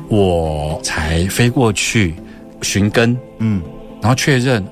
[0.10, 2.16] 我才飞过去
[2.62, 3.62] 寻根，嗯，
[4.02, 4.66] 然后确认。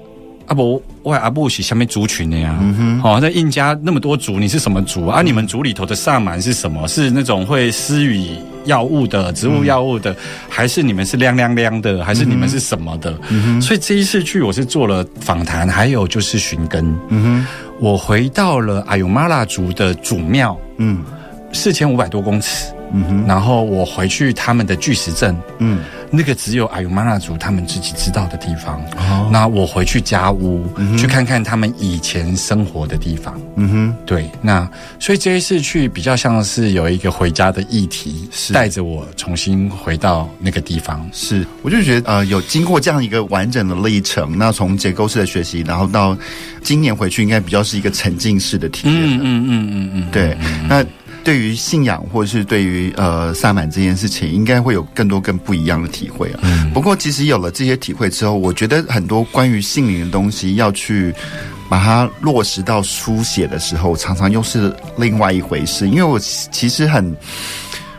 [0.48, 2.58] 阿伯，喂阿布是下面族群的呀？
[2.62, 5.22] 嗯哼，好，在印加那么多族，你是什么族啊？
[5.22, 6.88] 你们族里头的萨满是什么？
[6.88, 8.30] 是那种会施予
[8.66, 10.16] 药物的植物药物的，
[10.48, 12.04] 还是你们是亮亮亮的？
[12.04, 13.18] 还是你们是什么的？
[13.30, 16.86] 嗯哼，所以这一次去，我是做了访谈，还有就是寻根。
[17.10, 17.48] 嗯哼，
[17.80, 21.04] 我回到了阿尤玛拉族的祖庙，嗯，
[21.54, 22.72] 四千五百多公尺。
[22.93, 25.80] 嗯哼，然后我回去他们的巨石阵，嗯，
[26.12, 28.80] 那个只有阿尤玛纳族他们自己知道的地方。
[28.98, 33.39] 哦，那我回去家屋，嗯，去看看他们以前生活的地方。
[33.56, 34.69] 嗯哼，对，那
[35.00, 41.06] 所以这一次去比较像是有一个回家的议题，是带着我重新回到那个地方。
[41.12, 46.17] 是，我就觉得呃，有经过这样一个完整的历程，那从结构式的学习，然后到
[46.62, 48.95] 今年回去，应该比较是一个沉浸式的体验。
[48.95, 50.38] 嗯嗯嗯嗯嗯，对，
[50.69, 50.86] 那。
[51.26, 56.40] 对于信仰，或者是对于呃萨满这件事情，应该会有更多更不一样的体会啊。
[56.44, 56.70] 嗯。
[56.72, 61.12] 不过，其实有了这些体会之后，我觉得很多关于心灵的东西，要去
[61.68, 65.90] 把它落实到书写的时候，常常又是另外一回事。
[65.90, 67.12] 因为我其实很，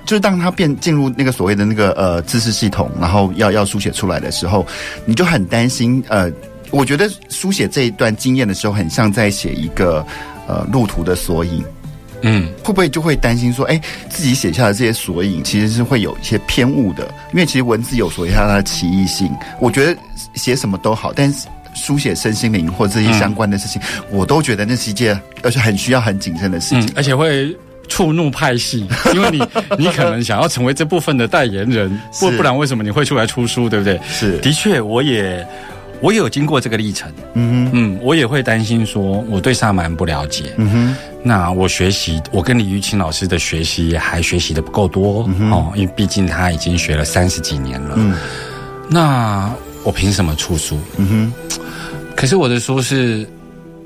[0.06, 4.64] 就是当它变进入那个所谓的那个呃知识系统，然后要要书写出来的时候，
[5.04, 6.00] 你就很担心。
[6.06, 6.30] 呃，
[6.70, 10.06] 我觉得书写这一段经验的时候，很像在写一个
[10.46, 11.64] 呃路途的索引。
[12.26, 17.04] 嗯，会不会就会担心说，哎，自己写下的这些索引其实是会有一些偏误的？
[17.32, 19.30] 因为其实文字有所谓它的奇异性。
[19.60, 19.96] 我觉得
[20.34, 27.56] 写什么都好，但是书写身心灵或这些相关的事情，嗯、我都觉得那是一件而且很需要很谨慎的事情，嗯、而且会
[27.88, 29.38] 触怒派系，因为你
[29.78, 34.00] 你可能想要成为这部分的代言人，不不然为什么你会出来出书，对不对？
[34.08, 35.46] 是，的确，我也。
[36.02, 48.14] 我也有经过这个历程，嗯哼，嗯，我也会担心说我对萨满不了解，嗯哼，那我学习，我跟李玉清老师的学习还学习的不够多，嗯，哦，因为毕竟他已经学了三十几年了，嗯，
[48.88, 50.78] 那我凭什么出书？
[50.98, 51.58] 嗯哼，
[52.14, 53.28] 可是我的书是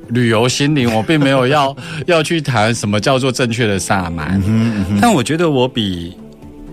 [0.09, 1.75] 旅游心灵，我并没有要
[2.07, 4.39] 要去谈什么叫做正确的萨满，
[5.01, 6.15] 但我觉得我比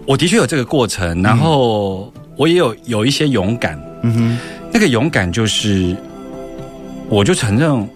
[0.05, 4.37] 我的确有这个过程，然后我也有有一些勇敢，嗯哼。
[4.73, 5.95] 那个勇敢就是，
[7.07, 7.87] 我就承认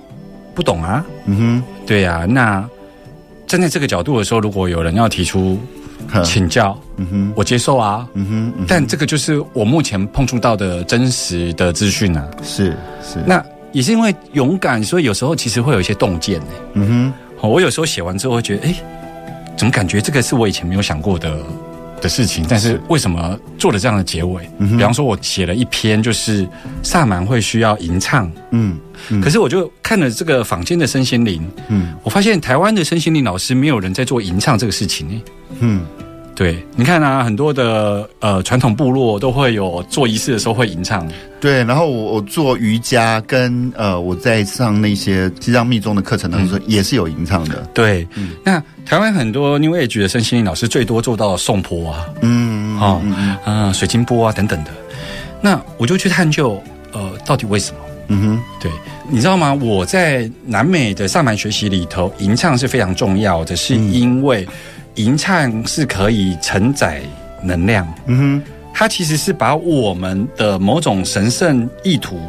[0.54, 2.26] 不懂啊，嗯哼，对呀、啊。
[2.26, 2.70] 那
[3.48, 5.58] 站在这个角度的时候，如果有人要提出
[6.24, 8.66] 请教，嗯哼，我接受啊，嗯哼，嗯哼。
[8.68, 13.20] 但这个就是我目前碰触到的真实的资讯啊，是是。
[13.26, 17.50] 那也是因为勇敢，所以有时候其实会有一些洞见呢，嗯哼。
[17.50, 18.76] 我有时候写完之后会觉得，哎，
[19.58, 21.36] 怎么感觉这个是我以前没有想过的
[22.02, 24.50] 的事情，但是为什么做了这样的结尾？
[24.58, 26.48] 嗯、比方说，我写了一篇，就是
[26.84, 28.78] 萨满会需要吟唱，嗯，
[29.10, 35.22] 嗯，可是我就看了这个坊间的身心灵，嗯，我发现台湾的身心灵老师没有人在做吟唱这个事情呢，
[35.60, 35.86] 嗯。
[36.42, 41.08] 对，你看啊，很多的呃传统部落都会有做仪式的时候会吟唱。
[41.40, 47.58] 对，然后我我做瑜伽跟呃我在上那些西藏密宗的课程当中也是有吟唱的。
[47.76, 54.72] 对，嗯、那台湾很多 New Age 的身心灵老师最多做到颂钵啊，嗯，哦，嗯、呃，水晶钵啊等等的。
[55.42, 56.60] 那我就去探究，
[56.92, 57.78] 呃，到底为什么？
[58.08, 58.72] 嗯哼，对，
[59.08, 59.54] 你知道吗？
[59.54, 64.44] 我在南美的萨满学习里头，吟唱是非常重要的，是因为。
[64.96, 67.02] 吟唱是可以承载
[67.42, 72.20] 能量，嗯哼，它其实是把我们的某种神圣意图，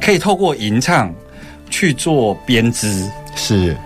[0.00, 1.12] 可以透过吟唱
[1.70, 3.08] 去做编织。
[3.34, 3.76] 是，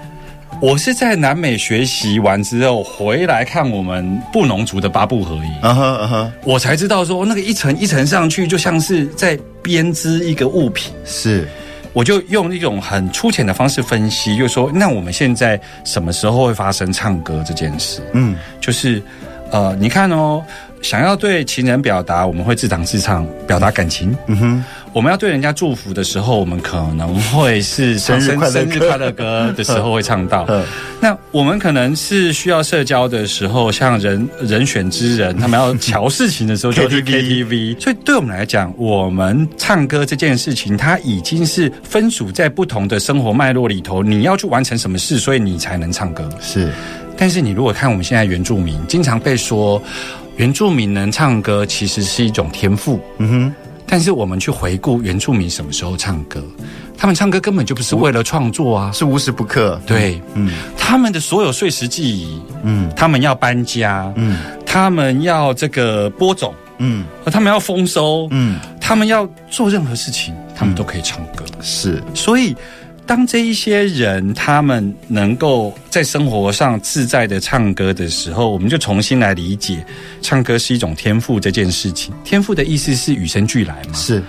[0.61, 10.93] 我是在南美学习完之后回来看我们布农族的八部合一，嗯哼嗯哼，我才知道说那个一层一层上去，就像是在编织一个物品。
[11.05, 11.49] 是。
[11.93, 18.01] 我就用一种很粗浅的方式分析，就是说，那我们现在什么时候会发生唱歌这件事？
[18.15, 19.03] 嗯，就是，
[19.51, 20.43] 呃，你看哦，
[20.83, 24.15] 想要对情人表达，我们会自弹自唱，表达感情。
[24.27, 24.65] 嗯哼。
[24.95, 30.47] 我们要对人家祝福的时候，我们可能会是生日 生日快乐歌的时候会唱到。
[31.01, 37.81] 那我们可能是需要社交的时候，像人人选之人，他们要乔事情的时候 就去 KTV。
[37.81, 44.03] 所以对我们来讲，我们唱歌这件事情，它已经是分属在不同的生活脉络里头。
[44.03, 46.29] 你要去完成什么事，所以你才能唱歌。
[46.39, 46.71] 是，
[47.17, 49.83] 但是你如果看我们现在原住民，经常被说
[50.37, 53.01] 原住民能唱歌，其实是一种天赋。
[53.19, 53.55] 嗯哼。
[53.85, 56.43] 但是我们去回顾原住民什么时候唱歌，
[56.97, 59.79] 他们唱歌根本就不是为了创作啊，是无时不刻。
[59.87, 71.45] 对，嗯，他们的所有碎石记忆，嗯，他们要搬家，嗯，他们要这个播种，嗯，他们要丰收，嗯，他们要做任何事情，他们都可以唱歌。
[71.61, 72.57] 是，所以。
[73.05, 79.85] 当这一些人他们能够在生活上自在的唱歌的时候，我们就重新来理解，
[80.23, 82.15] 唱歌是一种天赋这件事情。
[82.25, 83.95] 天赋的意思是与生俱来嘛？
[83.95, 84.23] 是。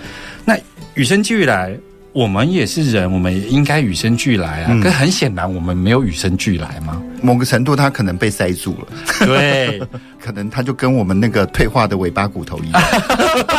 [0.44, 0.58] 那
[0.94, 1.74] 与生俱来，
[2.14, 4.68] 我们也是人，我们也应该与生俱来啊。
[4.70, 7.02] 嗯、可很显然，我们没有与生俱来嘛。
[7.20, 9.26] 某个程度，它可能被塞住了。
[9.26, 9.82] 对，
[10.22, 12.82] 可能它就跟我们那个退化的尾巴骨头一样。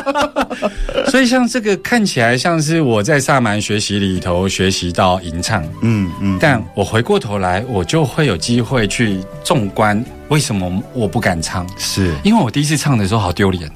[1.12, 13.70] 所以，像这个看起来像是我在萨满学习里头学习到吟唱，嗯嗯，但我回过头来，我就会有机会去纵观为什么我不敢唱，是因为我第一次唱的时候好丢脸，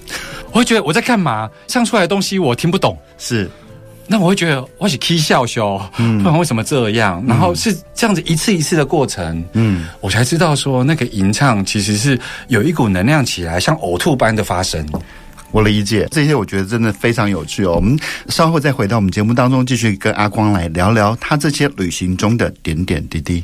[0.53, 3.49] 我会觉得我在干嘛，唱出来的东西我听不懂，是。
[4.11, 7.23] 那我会觉得我是 K 笑笑，嗯，不然为什么这样？
[7.27, 14.83] 然后是这样子一次一次的过程，嗯，我才知道说那个吟唱其实是有一股能量起来，像呕吐般的发生。
[15.51, 17.73] 我理解这些，我觉得真的非常有趣哦。
[17.73, 17.97] 我们
[18.29, 23.43] 稍后再回到我们节目当中，继续跟阿光来聊聊他这些旅行中的点点滴滴。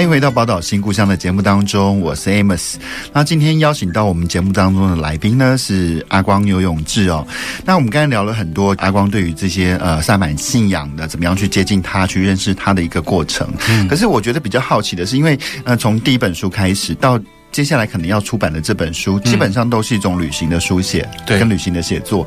[0.00, 2.76] 欢迎回到宝岛新故乡的节目当中，我是 Amos。
[3.12, 7.22] 那今天邀请到我们节目当中的来宾呢，是阿光牛永志哦。
[7.66, 13.46] 那我们刚才聊了很多阿光对于这些呃萨满信仰的，怎么样去接近他，去认识他的一个过程。
[13.68, 13.86] 嗯。
[13.88, 17.20] 可是我觉得比较好奇的是，因为呃从第一本书开始到
[17.52, 22.26] 接下来可能要出版的这本书，基本上都是一种旅行的书写，对，跟旅行的写作。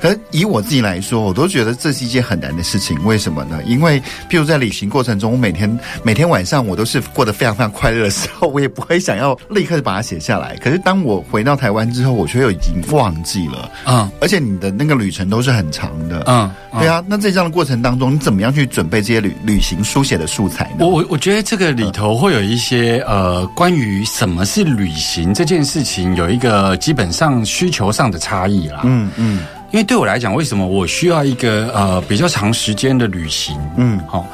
[0.00, 3.02] 可以我自己来说，我都觉得这是一件很难的事情。
[3.06, 3.62] 为什么呢？
[3.64, 3.98] 因为，
[4.28, 10.56] 譬如在旅行过程中，我每天每天晚上我都是过得非常非常快乐的时候，我也不会想要立刻把它写下来。
[10.56, 13.70] 可是当我回到台湾之后，我却又已经忘记了。
[13.86, 16.22] 嗯，而且你的那个旅程都是很长的。
[16.26, 17.02] 嗯，对啊。
[17.06, 20.86] 那在这样的过程当中，你怎么样去准备这些旅旅行书写的素材呢？
[20.86, 28.80] 我我我觉得这个里头会有一些呃，关于什么是旅行这件事情，有一个基本上需求上的差异啦。
[28.84, 29.40] 嗯嗯。
[29.72, 33.58] 因为对我来讲，为什么我需要一个呃比较长时间的旅行？
[33.76, 34.26] 嗯，好、哦，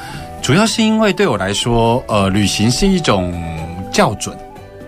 [0.42, 3.32] 主要是因为对我来说，呃，旅行是一种
[3.90, 4.36] 校准，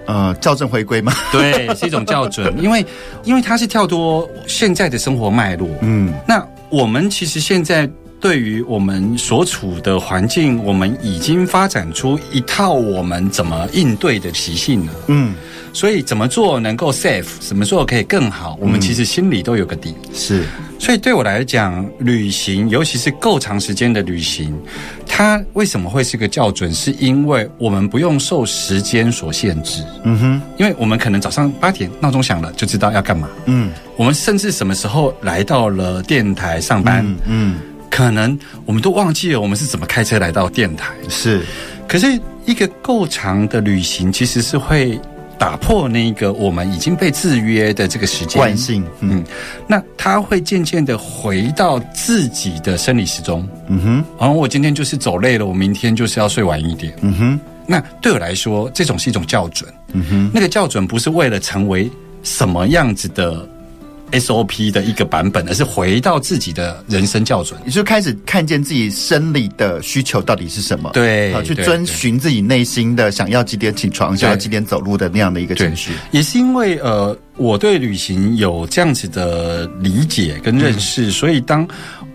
[0.05, 1.11] 呃，校正回归嘛？
[1.33, 2.85] 对，是一种校准，因为
[3.25, 5.67] 因为它是跳脱现在的生活脉络。
[5.81, 7.87] 嗯，那我们其实现在
[8.23, 14.93] 对于我们所处的环境，我们已经发展出一套我们怎么应对的习性了。
[15.09, 15.35] 嗯，
[15.73, 19.97] 所以怎么做能够 safe，怎么做可以更好，我们其实心里都有个底。
[20.15, 20.45] 是，
[20.79, 24.57] 所以对我来讲，旅行，尤其是够长时间的旅行，
[25.05, 26.73] 它为什么会是个校准？
[26.73, 29.83] 是因为我们不用受时间所限制。
[30.05, 33.29] 嗯哼，因为我们可能早上八点闹钟响了就知道要干嘛。
[33.47, 37.05] 嗯，我们甚至什么时候来到了电台上班。
[37.27, 37.57] 嗯。
[37.57, 40.95] 嗯可能我们都忘记了我们是怎么开车来到电台。
[41.11, 41.43] 是，
[41.87, 44.99] 可是一个够长的旅行，其实是会
[45.39, 48.83] 打破那个我们已经被制约的这个时间惯性。
[49.01, 49.23] 嗯，
[49.69, 53.47] 那他会渐渐的回到自己的生理时钟。
[53.69, 56.95] 嗯哼，然后我今天就是走累了，我明天就是要睡晚一点。
[57.03, 59.71] 嗯哼，那对我来说，这种是一种校准。
[59.93, 61.91] 嗯哼，那个校准不是为了成为
[62.23, 63.47] 什么样子的。
[64.13, 75.93] SOP 的一个版本，而是回到自己的人生校准，你就开始看见自己生理的需求到底是什么，对，去遵循自己内心的想要几点起床，想要几点走路的那样的一个程序。
[76.11, 81.67] 也是因为呃，我对旅行有这样子的理解跟认识，嗯、所以当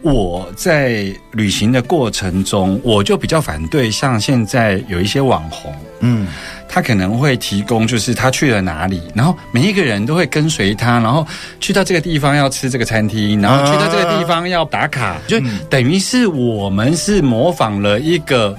[0.01, 6.27] 我在旅行的过程中，我就比较反对像现在有一些网红，嗯。
[6.69, 11.25] 他可能会提供，就是他去了哪里，然后每一个人都会跟随他，然后
[11.59, 15.39] 去到这个地方要吃这个餐厅，然后去到这个地方要打卡，就
[15.69, 18.55] 等于是我们是模仿了一个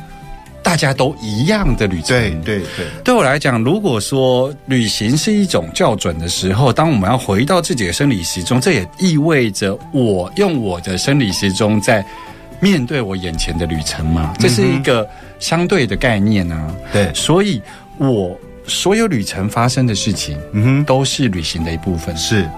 [0.62, 2.08] 大家都一样的旅程。
[2.08, 12.04] 对对对，对我来讲，如果说旅行是一种校准的时候，当我们要回到自己的生理时钟，这也意味着我用我的生理时钟在
[12.58, 15.06] 面对我眼前的旅程嘛，这是一个
[15.38, 16.74] 相对的概念啊。
[16.90, 17.60] 对，所以。
[17.98, 22.16] 我所有旅程发生的事情，嗯哼，都是旅行的一部分。
[22.16, 22.48] 是，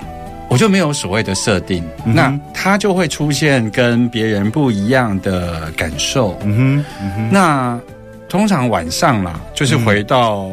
[0.49, 6.39] 我就没有所谓的设定，嗯、那它就会出现跟别人不一样的感受。
[6.45, 7.81] 嗯哼，嗯哼，那
[8.29, 10.51] 通常晚上啦，就是回到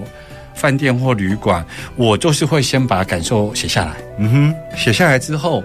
[0.53, 1.65] 饭店或旅馆，
[1.97, 3.93] 嗯、我就是会先把感受写下来。
[4.19, 5.63] 嗯哼，写下来之后。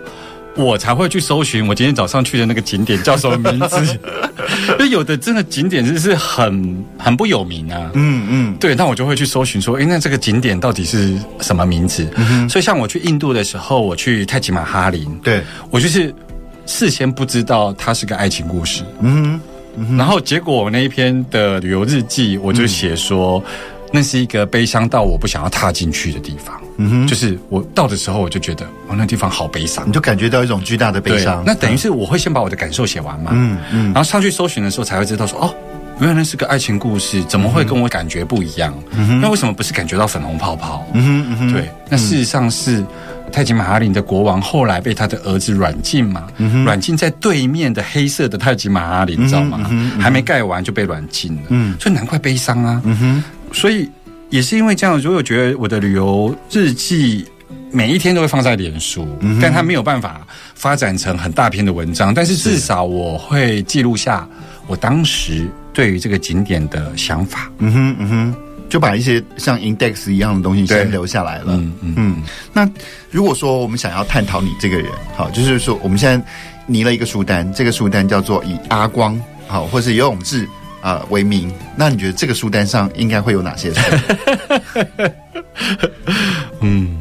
[0.57, 3.99] 我才会去搜寻我今天早上去的那个景点叫什么名字，
[4.79, 7.91] 因为有的真的景点就是很很不有名啊。
[7.95, 12.07] 嗯嗯，对，那我就会去搜寻说，哎，那这个景点到底是什么名字？
[12.17, 12.49] 嗯。
[12.49, 16.15] 所以像我去印度的时候，我去泰姬玛哈林，对，我就是
[16.67, 18.85] 事先不知道它是个爱情故事。
[19.01, 19.41] 嗯
[19.77, 23.43] 哼，然后结果我那一篇的旅游日记，我就写说。
[23.47, 23.53] 嗯
[23.95, 31.43] 那是一个悲伤到我不想要踏进去的地方，嗯哼，就是我到的时候，我就觉得哦，那地方好悲伤，你就感觉到一种巨大的悲伤。
[31.47, 35.55] 那等于是我会先把我的感受写完嘛，嗯嗯，然后上去搜寻的时候才会知道说哦，
[36.01, 38.75] 原来那是个爱情故事，怎么会跟我感觉不一样？
[38.93, 40.87] 嗯，那为什么不是感觉到粉红泡泡？
[40.95, 42.85] 嗯哼嗯哼，对，那事实上是
[43.33, 46.27] 泰姬玛哈林的国王后来被他的儿子软禁嘛，
[46.65, 49.59] 软禁在对面的黑色的泰姬玛哈林，你知道吗？
[49.99, 53.25] 还没盖完就被软禁了，嗯，所以难怪悲伤啊，嗯哼。
[53.55, 53.87] 所以
[54.33, 57.23] 也是因为这样，所以我觉得我的旅游日记
[57.71, 62.15] 每一天都会放在脸书，嗯、但它没有办法发展成很大篇的文章。
[62.15, 64.27] 但是至少我会记录下
[64.67, 67.51] 我当时对于这个景点的想法。
[67.59, 68.35] 嗯哼嗯哼，
[68.71, 71.49] 就把一些像 index 一样的东西先留下来了。
[71.49, 72.23] 嗯嗯嗯。
[72.55, 72.67] 那
[73.11, 76.27] 如果说我们想要探讨你这个人，好，就是说我们现在
[76.67, 80.49] 拟了一个书单，这个书单叫做以阿光好，或是游泳志。
[80.83, 83.81] 啊，为名，那你觉得这个书单上应该会有哪些书？
[86.61, 86.99] 嗯，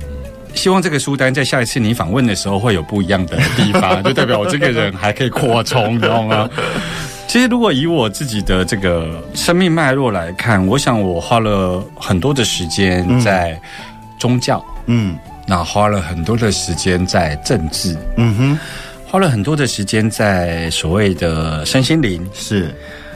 [0.53, 6.47] 希望这个书单在下一次你访问的时候会有不一样的地方， 就代表我这个人还可以扩充，你知道吗？
[7.27, 13.59] 其实，如果以我自己的这个生命脉络来看，我想我花了很多的时间在
[14.19, 15.17] 宗教，嗯，
[15.47, 18.59] 那花了很多的时间在政治，嗯哼，
[19.07, 22.75] 花了很多的时间在所谓的身心灵，是。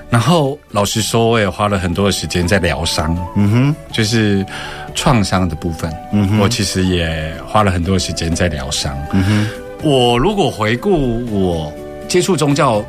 [0.09, 4.45] 然后，老实说，我也花了很多的时间在疗伤，嗯哼，就是
[4.93, 9.47] 创伤的部分，嗯哼，我其实也花了很多的时间在疗伤，嗯哼。
[9.83, 11.71] 我如果回顾我
[12.07, 12.83] 接触宗教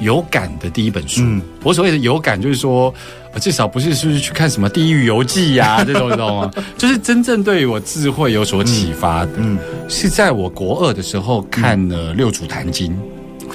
[0.00, 2.92] 有感的第一本书，嗯、我所谓的有感，就是说，
[3.40, 6.50] 至少不是是不是去看什么《地狱游记》呀 这种，你知道吗？
[6.78, 12.92] 就是真正对于我智慧有所启发的，嗯，嗯是在我国二的时候看了《六祖坛经》。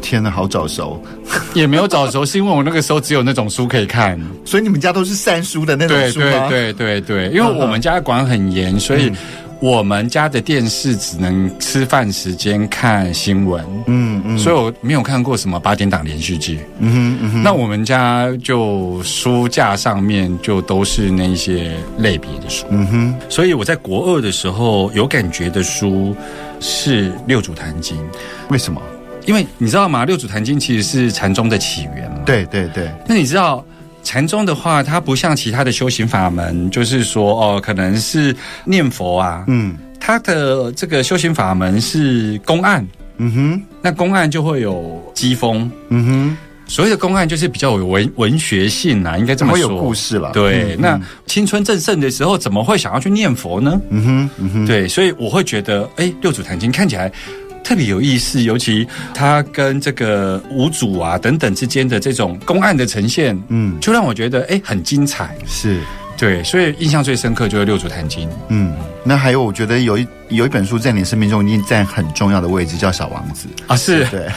[0.05, 1.01] 天呐，好早熟，
[1.55, 6.47] 也没有早熟，是因为我那个时候只有那种书可以看，所以你们家都是善书的那种书吗？
[6.47, 9.11] 对对对对对，因为我们家管很严，所以
[9.59, 26.15] 我们家的电视只能吃饭时间看新闻，嗯嗯，所以我没有看过什么八点档连续剧，嗯哼嗯哼，那我们家就书架上面就都是那些类别的书，嗯哼，所以我在国二的时候有感觉的书
[26.59, 27.97] 是《六祖坛经》，
[28.49, 28.79] 为什么？
[29.25, 30.05] 因为你知道吗？
[30.05, 32.17] 六祖坛经其实是禅宗的起源嘛。
[32.25, 32.89] 对对对。
[33.07, 33.65] 那你知道
[34.03, 46.37] 禅宗的话，它不像其他的修行法门，就是说哦，可能是念佛啊，嗯，它的这个修行法门是公案，嗯哼，那公案就会有机锋，嗯哼。
[46.67, 49.59] 所谓的公案就是比较有文文学性啊，应该这么说。
[49.59, 50.31] 有故事了。
[50.31, 53.79] 对，嗯、那青春正盛的时候，怎么会想要去念佛呢？
[53.91, 54.65] 嗯哼，嗯哼。
[54.65, 57.11] 对，所以我会觉得，哎，六祖坛经看起来
[57.65, 65.35] 特别有意思，尤其他跟这个五祖啊等等之间的这种公案的呈现，嗯，就让我觉得，哎，很精彩。
[65.47, 65.81] 是，
[66.15, 68.29] 对，所以印象最深刻就是六祖坛经。
[68.49, 68.71] 嗯，
[69.03, 74.29] 那还有，我觉得有一有一本书在你生命中已经占很重要的位置，叫《小王子》啊，是对，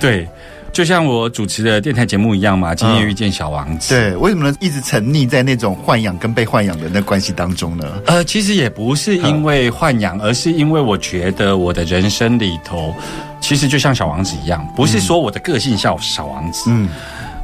[0.00, 0.28] 对。
[0.76, 3.94] 就像我主持的电台节目一样嘛，今天遇见小王子。
[3.94, 4.54] 对，为什么呢？
[4.60, 7.86] 一直沉溺在那种豢养跟被豢养的那关系当中呢？
[8.04, 12.94] 呃，其实也不是因为豢养，而是因为我觉得我的人生里头，
[13.40, 16.90] 其实就像小王子一样，不是说我的个性像小王子，嗯，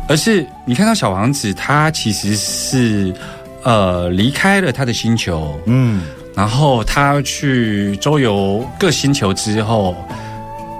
[0.09, 3.14] 而是你看到小王子，他其实是
[3.62, 6.03] 呃离开了他的星球，嗯，
[6.37, 9.97] 然后他去周游各星球之后。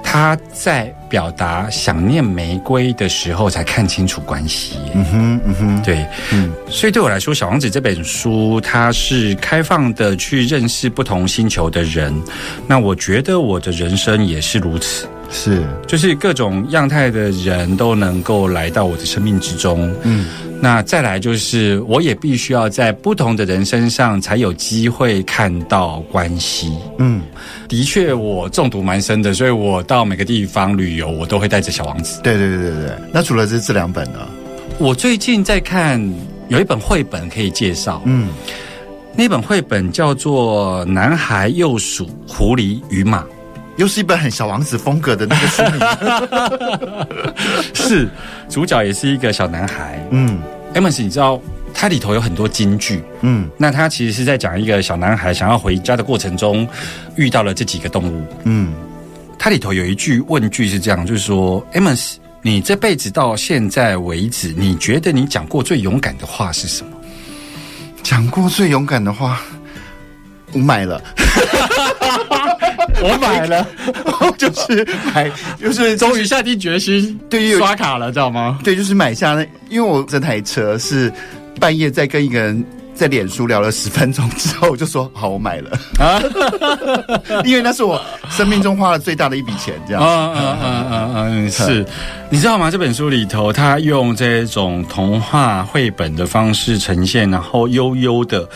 [0.05, 4.79] 他在表达想念玫瑰的时候，才看清楚关系。
[4.95, 12.15] 嗯哼，嗯哼，对，嗯，所以对我来说，《小王子》这本书，它是开放的去认识不同星球的人。
[12.67, 15.07] 那我觉得我的人生也是如此。
[15.31, 19.95] 是，就是各种样态的人都能够来到我的生命之中。
[20.05, 20.27] 嗯，
[20.65, 26.73] 那再来就是，我也必须要在不同的人身上才有机会看到关系。
[26.99, 27.21] 嗯，
[27.69, 32.21] 的确，我中毒蛮深的，所以我到每个地方旅游，我都会带着小王子。
[32.23, 32.91] 对对对对对。
[33.13, 34.21] 那除了这这两本呢？
[34.79, 36.01] 我最近在看
[36.47, 38.01] 有一本绘本可以介绍。
[38.05, 38.29] 嗯，
[39.17, 43.23] 那本绘本叫做《男孩、幼鼠、狐狸与马》。
[43.83, 45.81] 又 是一本很小王子风格的那个书名，
[47.75, 48.09] 是
[48.49, 49.99] 主角也是一个小男孩。
[50.13, 50.41] 嗯
[50.73, 51.41] ，Amos，你知道
[51.75, 53.03] 它里头有很多金句。
[53.23, 56.67] 嗯，那他其实是在讲一个小男孩想要回家的过程中
[57.17, 58.25] 遇到了这几个动物。
[58.45, 58.73] 嗯，
[59.37, 66.93] 它里头有一句问句是这样，就是说，Amos，你这辈子到现在为止，你觉得你讲过最勇敢的话是什么？
[68.05, 69.41] 讲过最勇敢的话，
[70.53, 71.03] 我买了。
[73.03, 73.67] 我买了，
[74.39, 75.31] 就是买，
[75.61, 78.59] 就是终于下定决心，对于刷卡了，知道吗？
[78.63, 81.13] 对，就是买下那，因为我这台车是
[81.59, 86.23] 半夜在跟一个人在脸书聊了十分钟之后，我就说好，我买了啊，
[87.45, 88.01] 因为那是我
[88.31, 90.09] 生命中花了最大的一笔钱，这样子。
[90.09, 91.85] 嗯嗯嗯嗯嗯，是，
[92.31, 92.71] 你知道吗？
[92.71, 98.49] 这本书里头，他用这种童话绘本的方式呈现，然后悠悠的。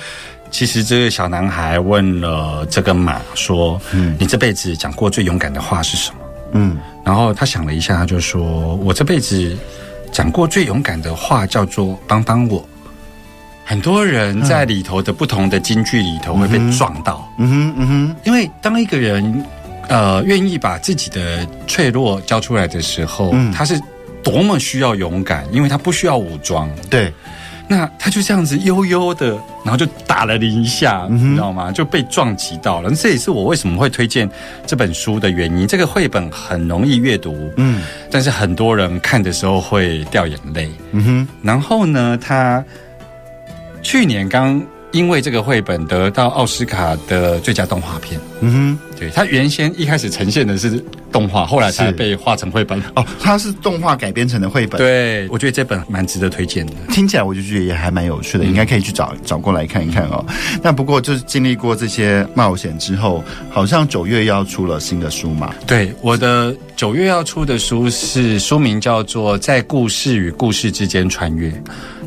[0.51, 6.19] 其实这个小男孩问了这个马说：“嗯，你这辈子讲过最勇敢的话是什么？”
[6.53, 9.57] 嗯，然后他想了一下，他就说：“我这辈子
[10.13, 12.67] 讲过最勇敢的话叫做帮帮我。”
[13.65, 17.29] 很多人在里头的不同的金句里头会被撞到。
[17.39, 19.45] 嗯哼，嗯哼，因为当一个人
[19.89, 23.79] 呃愿意把自己的脆弱交出来的时候，嗯，他是
[24.23, 26.71] 多么需要勇敢，因为他不需要武装。
[26.89, 27.13] 对。
[27.69, 29.31] 那他就这样子悠悠的，
[29.65, 31.73] 然后就打了你一下，嗯、你知道吗？
[31.73, 32.91] 就被撞击到了。
[32.95, 34.31] 这也是我为什么会推荐
[34.67, 35.67] 这本书的原因。
[35.67, 40.71] 这个绘本很容易阅读，嗯，但是很多人看的时候会掉眼泪。
[40.93, 41.29] 嗯哼。
[41.43, 42.65] 然后呢，他
[43.83, 44.63] 去年刚
[44.97, 48.19] 因为这个绘本得到奥斯卡的最佳动画片。
[48.41, 48.79] 嗯哼。
[48.99, 50.83] 对，它原先一开始呈现的是。
[51.13, 54.77] 动画后来才被画成绘本哦，它是动画改编成的绘本。
[54.77, 60.23] 对，我觉得这本蛮值得推荐的，听起来我就觉得也还蛮有趣的，嗯、应该可以去找找过来看一看哦。
[60.63, 65.55] 那不过就是经历过这些冒险之后，好像九月要出了新的书嘛？
[65.67, 71.49] 对，我的九月要出的书是书名叫做《在故事与故事之间穿越》。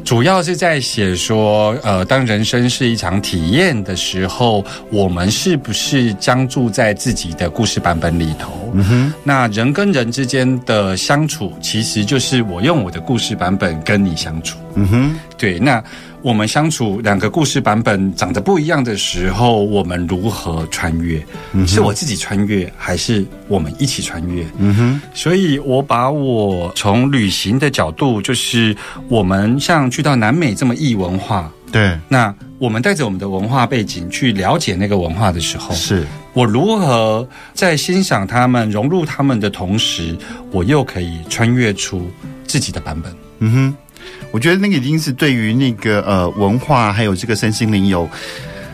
[0.10, 8.72] 主要是在写说，呃，当人生是一场体验的时候，我们是不是将住在自己的故事版本里头？
[8.74, 9.14] 嗯哼。
[9.24, 14.57] 那人跟人之间的相处，其实就是我用我的故事版本跟你相处。
[14.74, 15.16] 嗯哼。
[15.38, 15.84] 对，那。
[16.22, 21.26] 我们相处两个故事版本长得不一样的时候，我们如何穿越？
[21.53, 24.45] 嗯、是我自己穿越，还是我们一起穿越？
[24.57, 25.01] 嗯哼。
[25.13, 28.76] 所以我把我从旅行的角度，就是
[29.07, 31.97] 我们像去到南美这么异文化，对。
[32.09, 40.17] 那我们带着我们的文化背景去了解那个文化的时候，是我如何在欣赏他们、融入他们的同时，
[40.51, 42.11] 我又可以穿越出
[42.45, 43.15] 自己的版本。
[43.39, 43.78] 嗯哼。
[44.32, 48.08] 我觉得那个已经是对于那个呃文化还有这个身心灵有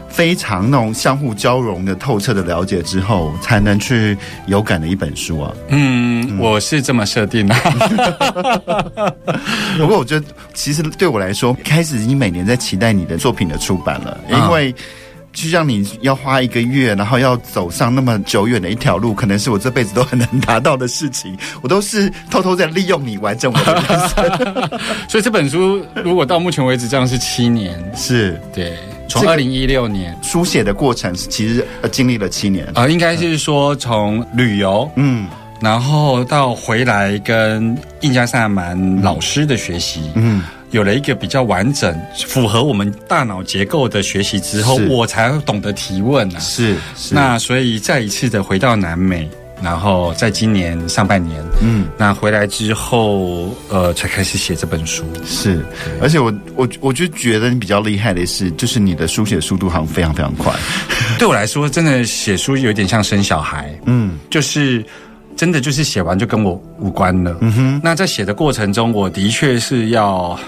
[0.10, 4.18] 非常那种相互交融的透彻的了解之后，才能去
[4.48, 5.54] 有感的一本书啊。
[5.70, 7.56] 嗯，嗯我是这么设定的。
[9.78, 14.74] 不过我觉得，其实对我来说，开始已经每年在期待你的作品的出版了，因为。
[15.36, 21.38] 就像你要花一个月，然后要走上那么久远的一条路，可能是我这辈子都很难达到的事情。
[21.62, 24.80] 我都是偷偷在利用你完整我的人生。
[25.10, 28.78] 所以这本书如果到目前为止这样是七年，是对，
[29.10, 35.28] 从二零一六年书写的过程，其实经历了七年啊、呃，应该是说从旅游，嗯，
[35.62, 40.44] 然后到回来跟印加萨满老师的学习，嗯。
[40.72, 41.98] 有了一个比较完整、
[42.28, 46.40] 符合我们大脑结构的学习之后，我才懂得提问啊。
[46.40, 47.16] 是，是。
[47.16, 49.30] 那所以再一次的回到南美，
[49.62, 55.06] 然后在今年上半年，嗯，那回来之后，呃，才开始写这本书。
[55.26, 55.64] 是，
[56.02, 60.52] 而且我我我就觉得你比较厉害的是，就是你的书写速度好像非常非常快。
[61.18, 63.74] 对我来说，真的写书有点像生小孩。
[63.86, 64.84] 嗯，就是。
[65.36, 67.36] 真的就是写完就跟我无关了。
[67.42, 70.40] 嗯哼，那在写的过程中，我的确是要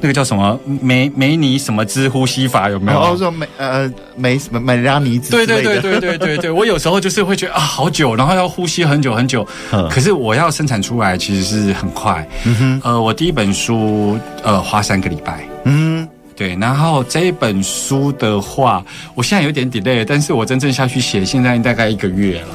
[0.00, 2.98] 那个叫什么梅梅尼什么之呼吸法有没有？
[2.98, 5.30] 然后说梅呃梅什么梅拉尼兹。
[5.30, 9.46] 对对对对对对对，我有时候就是会觉得啊好久，然后要呼吸很久很久。
[9.72, 12.26] 嗯，可是我要生产出来其实是很快。
[12.46, 15.44] 嗯哼，呃，我第一本书呃花三个礼拜。
[15.64, 18.82] 嗯，对，然后这一本书的话，
[19.14, 22.48] 我现在有点 delay，但是我真正下去写，现在大概一个月了。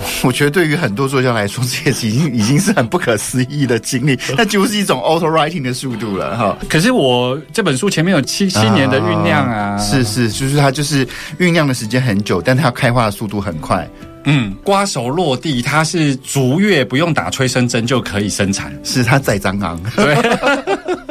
[0.24, 6.56] 我觉得对于很多作家来说，这也是已经已经是很不可思议的经历， 那就是一种 auto writing 的速度了哈。
[6.68, 11.06] 可是我这本书前面有七七年的酝酿啊，是是，就是它就是
[11.38, 13.88] 酝酿的时间很久，但它开花的速度很快。
[14.30, 19.80] 嗯，瓜熟落地，它是逐月不用打催生针就可以生产，是它在张昂。
[19.96, 20.14] 对，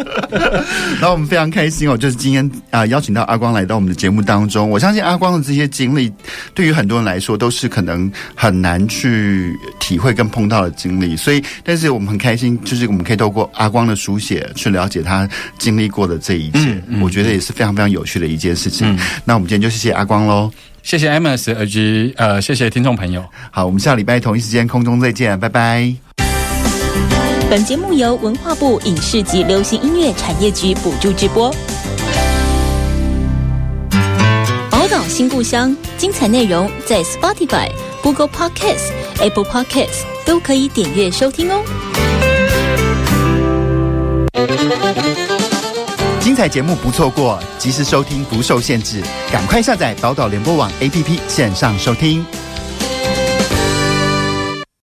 [1.01, 4.69] 然后我们非常开心哦，就是今天啊、呃、邀请到阿光来到我们的节目当中。
[4.69, 6.13] 我相信阿光的这些经历，
[6.53, 11.17] 对于很多人来说都是可能很难去体会跟碰到的经历。
[11.17, 16.59] 所以，但是我们很开心，就是我们可以透过阿光的书写去了解他经历过的这一切。
[16.59, 18.87] 嗯嗯、我觉得也是非常非常有趣的一件事情。
[18.95, 20.51] 嗯、那我们今天就谢谢阿光喽。
[20.87, 23.21] 谢谢 Amos 以及呃，谢谢听众朋友。
[23.51, 25.93] 好，我们下礼拜同一时间空中再见，拜拜。
[27.49, 31.53] 本节目由文化部影视及流行音乐产业局补助直播。
[34.71, 37.69] 宝岛新故乡，精彩内容在 Spotify、
[38.01, 41.61] Google Podcasts、Apple Podcasts 都可以点阅收听哦。
[46.37, 52.23] 精彩节目不错过，及时收听不受限制，赶快下载宝岛联播网 APP 线上收听。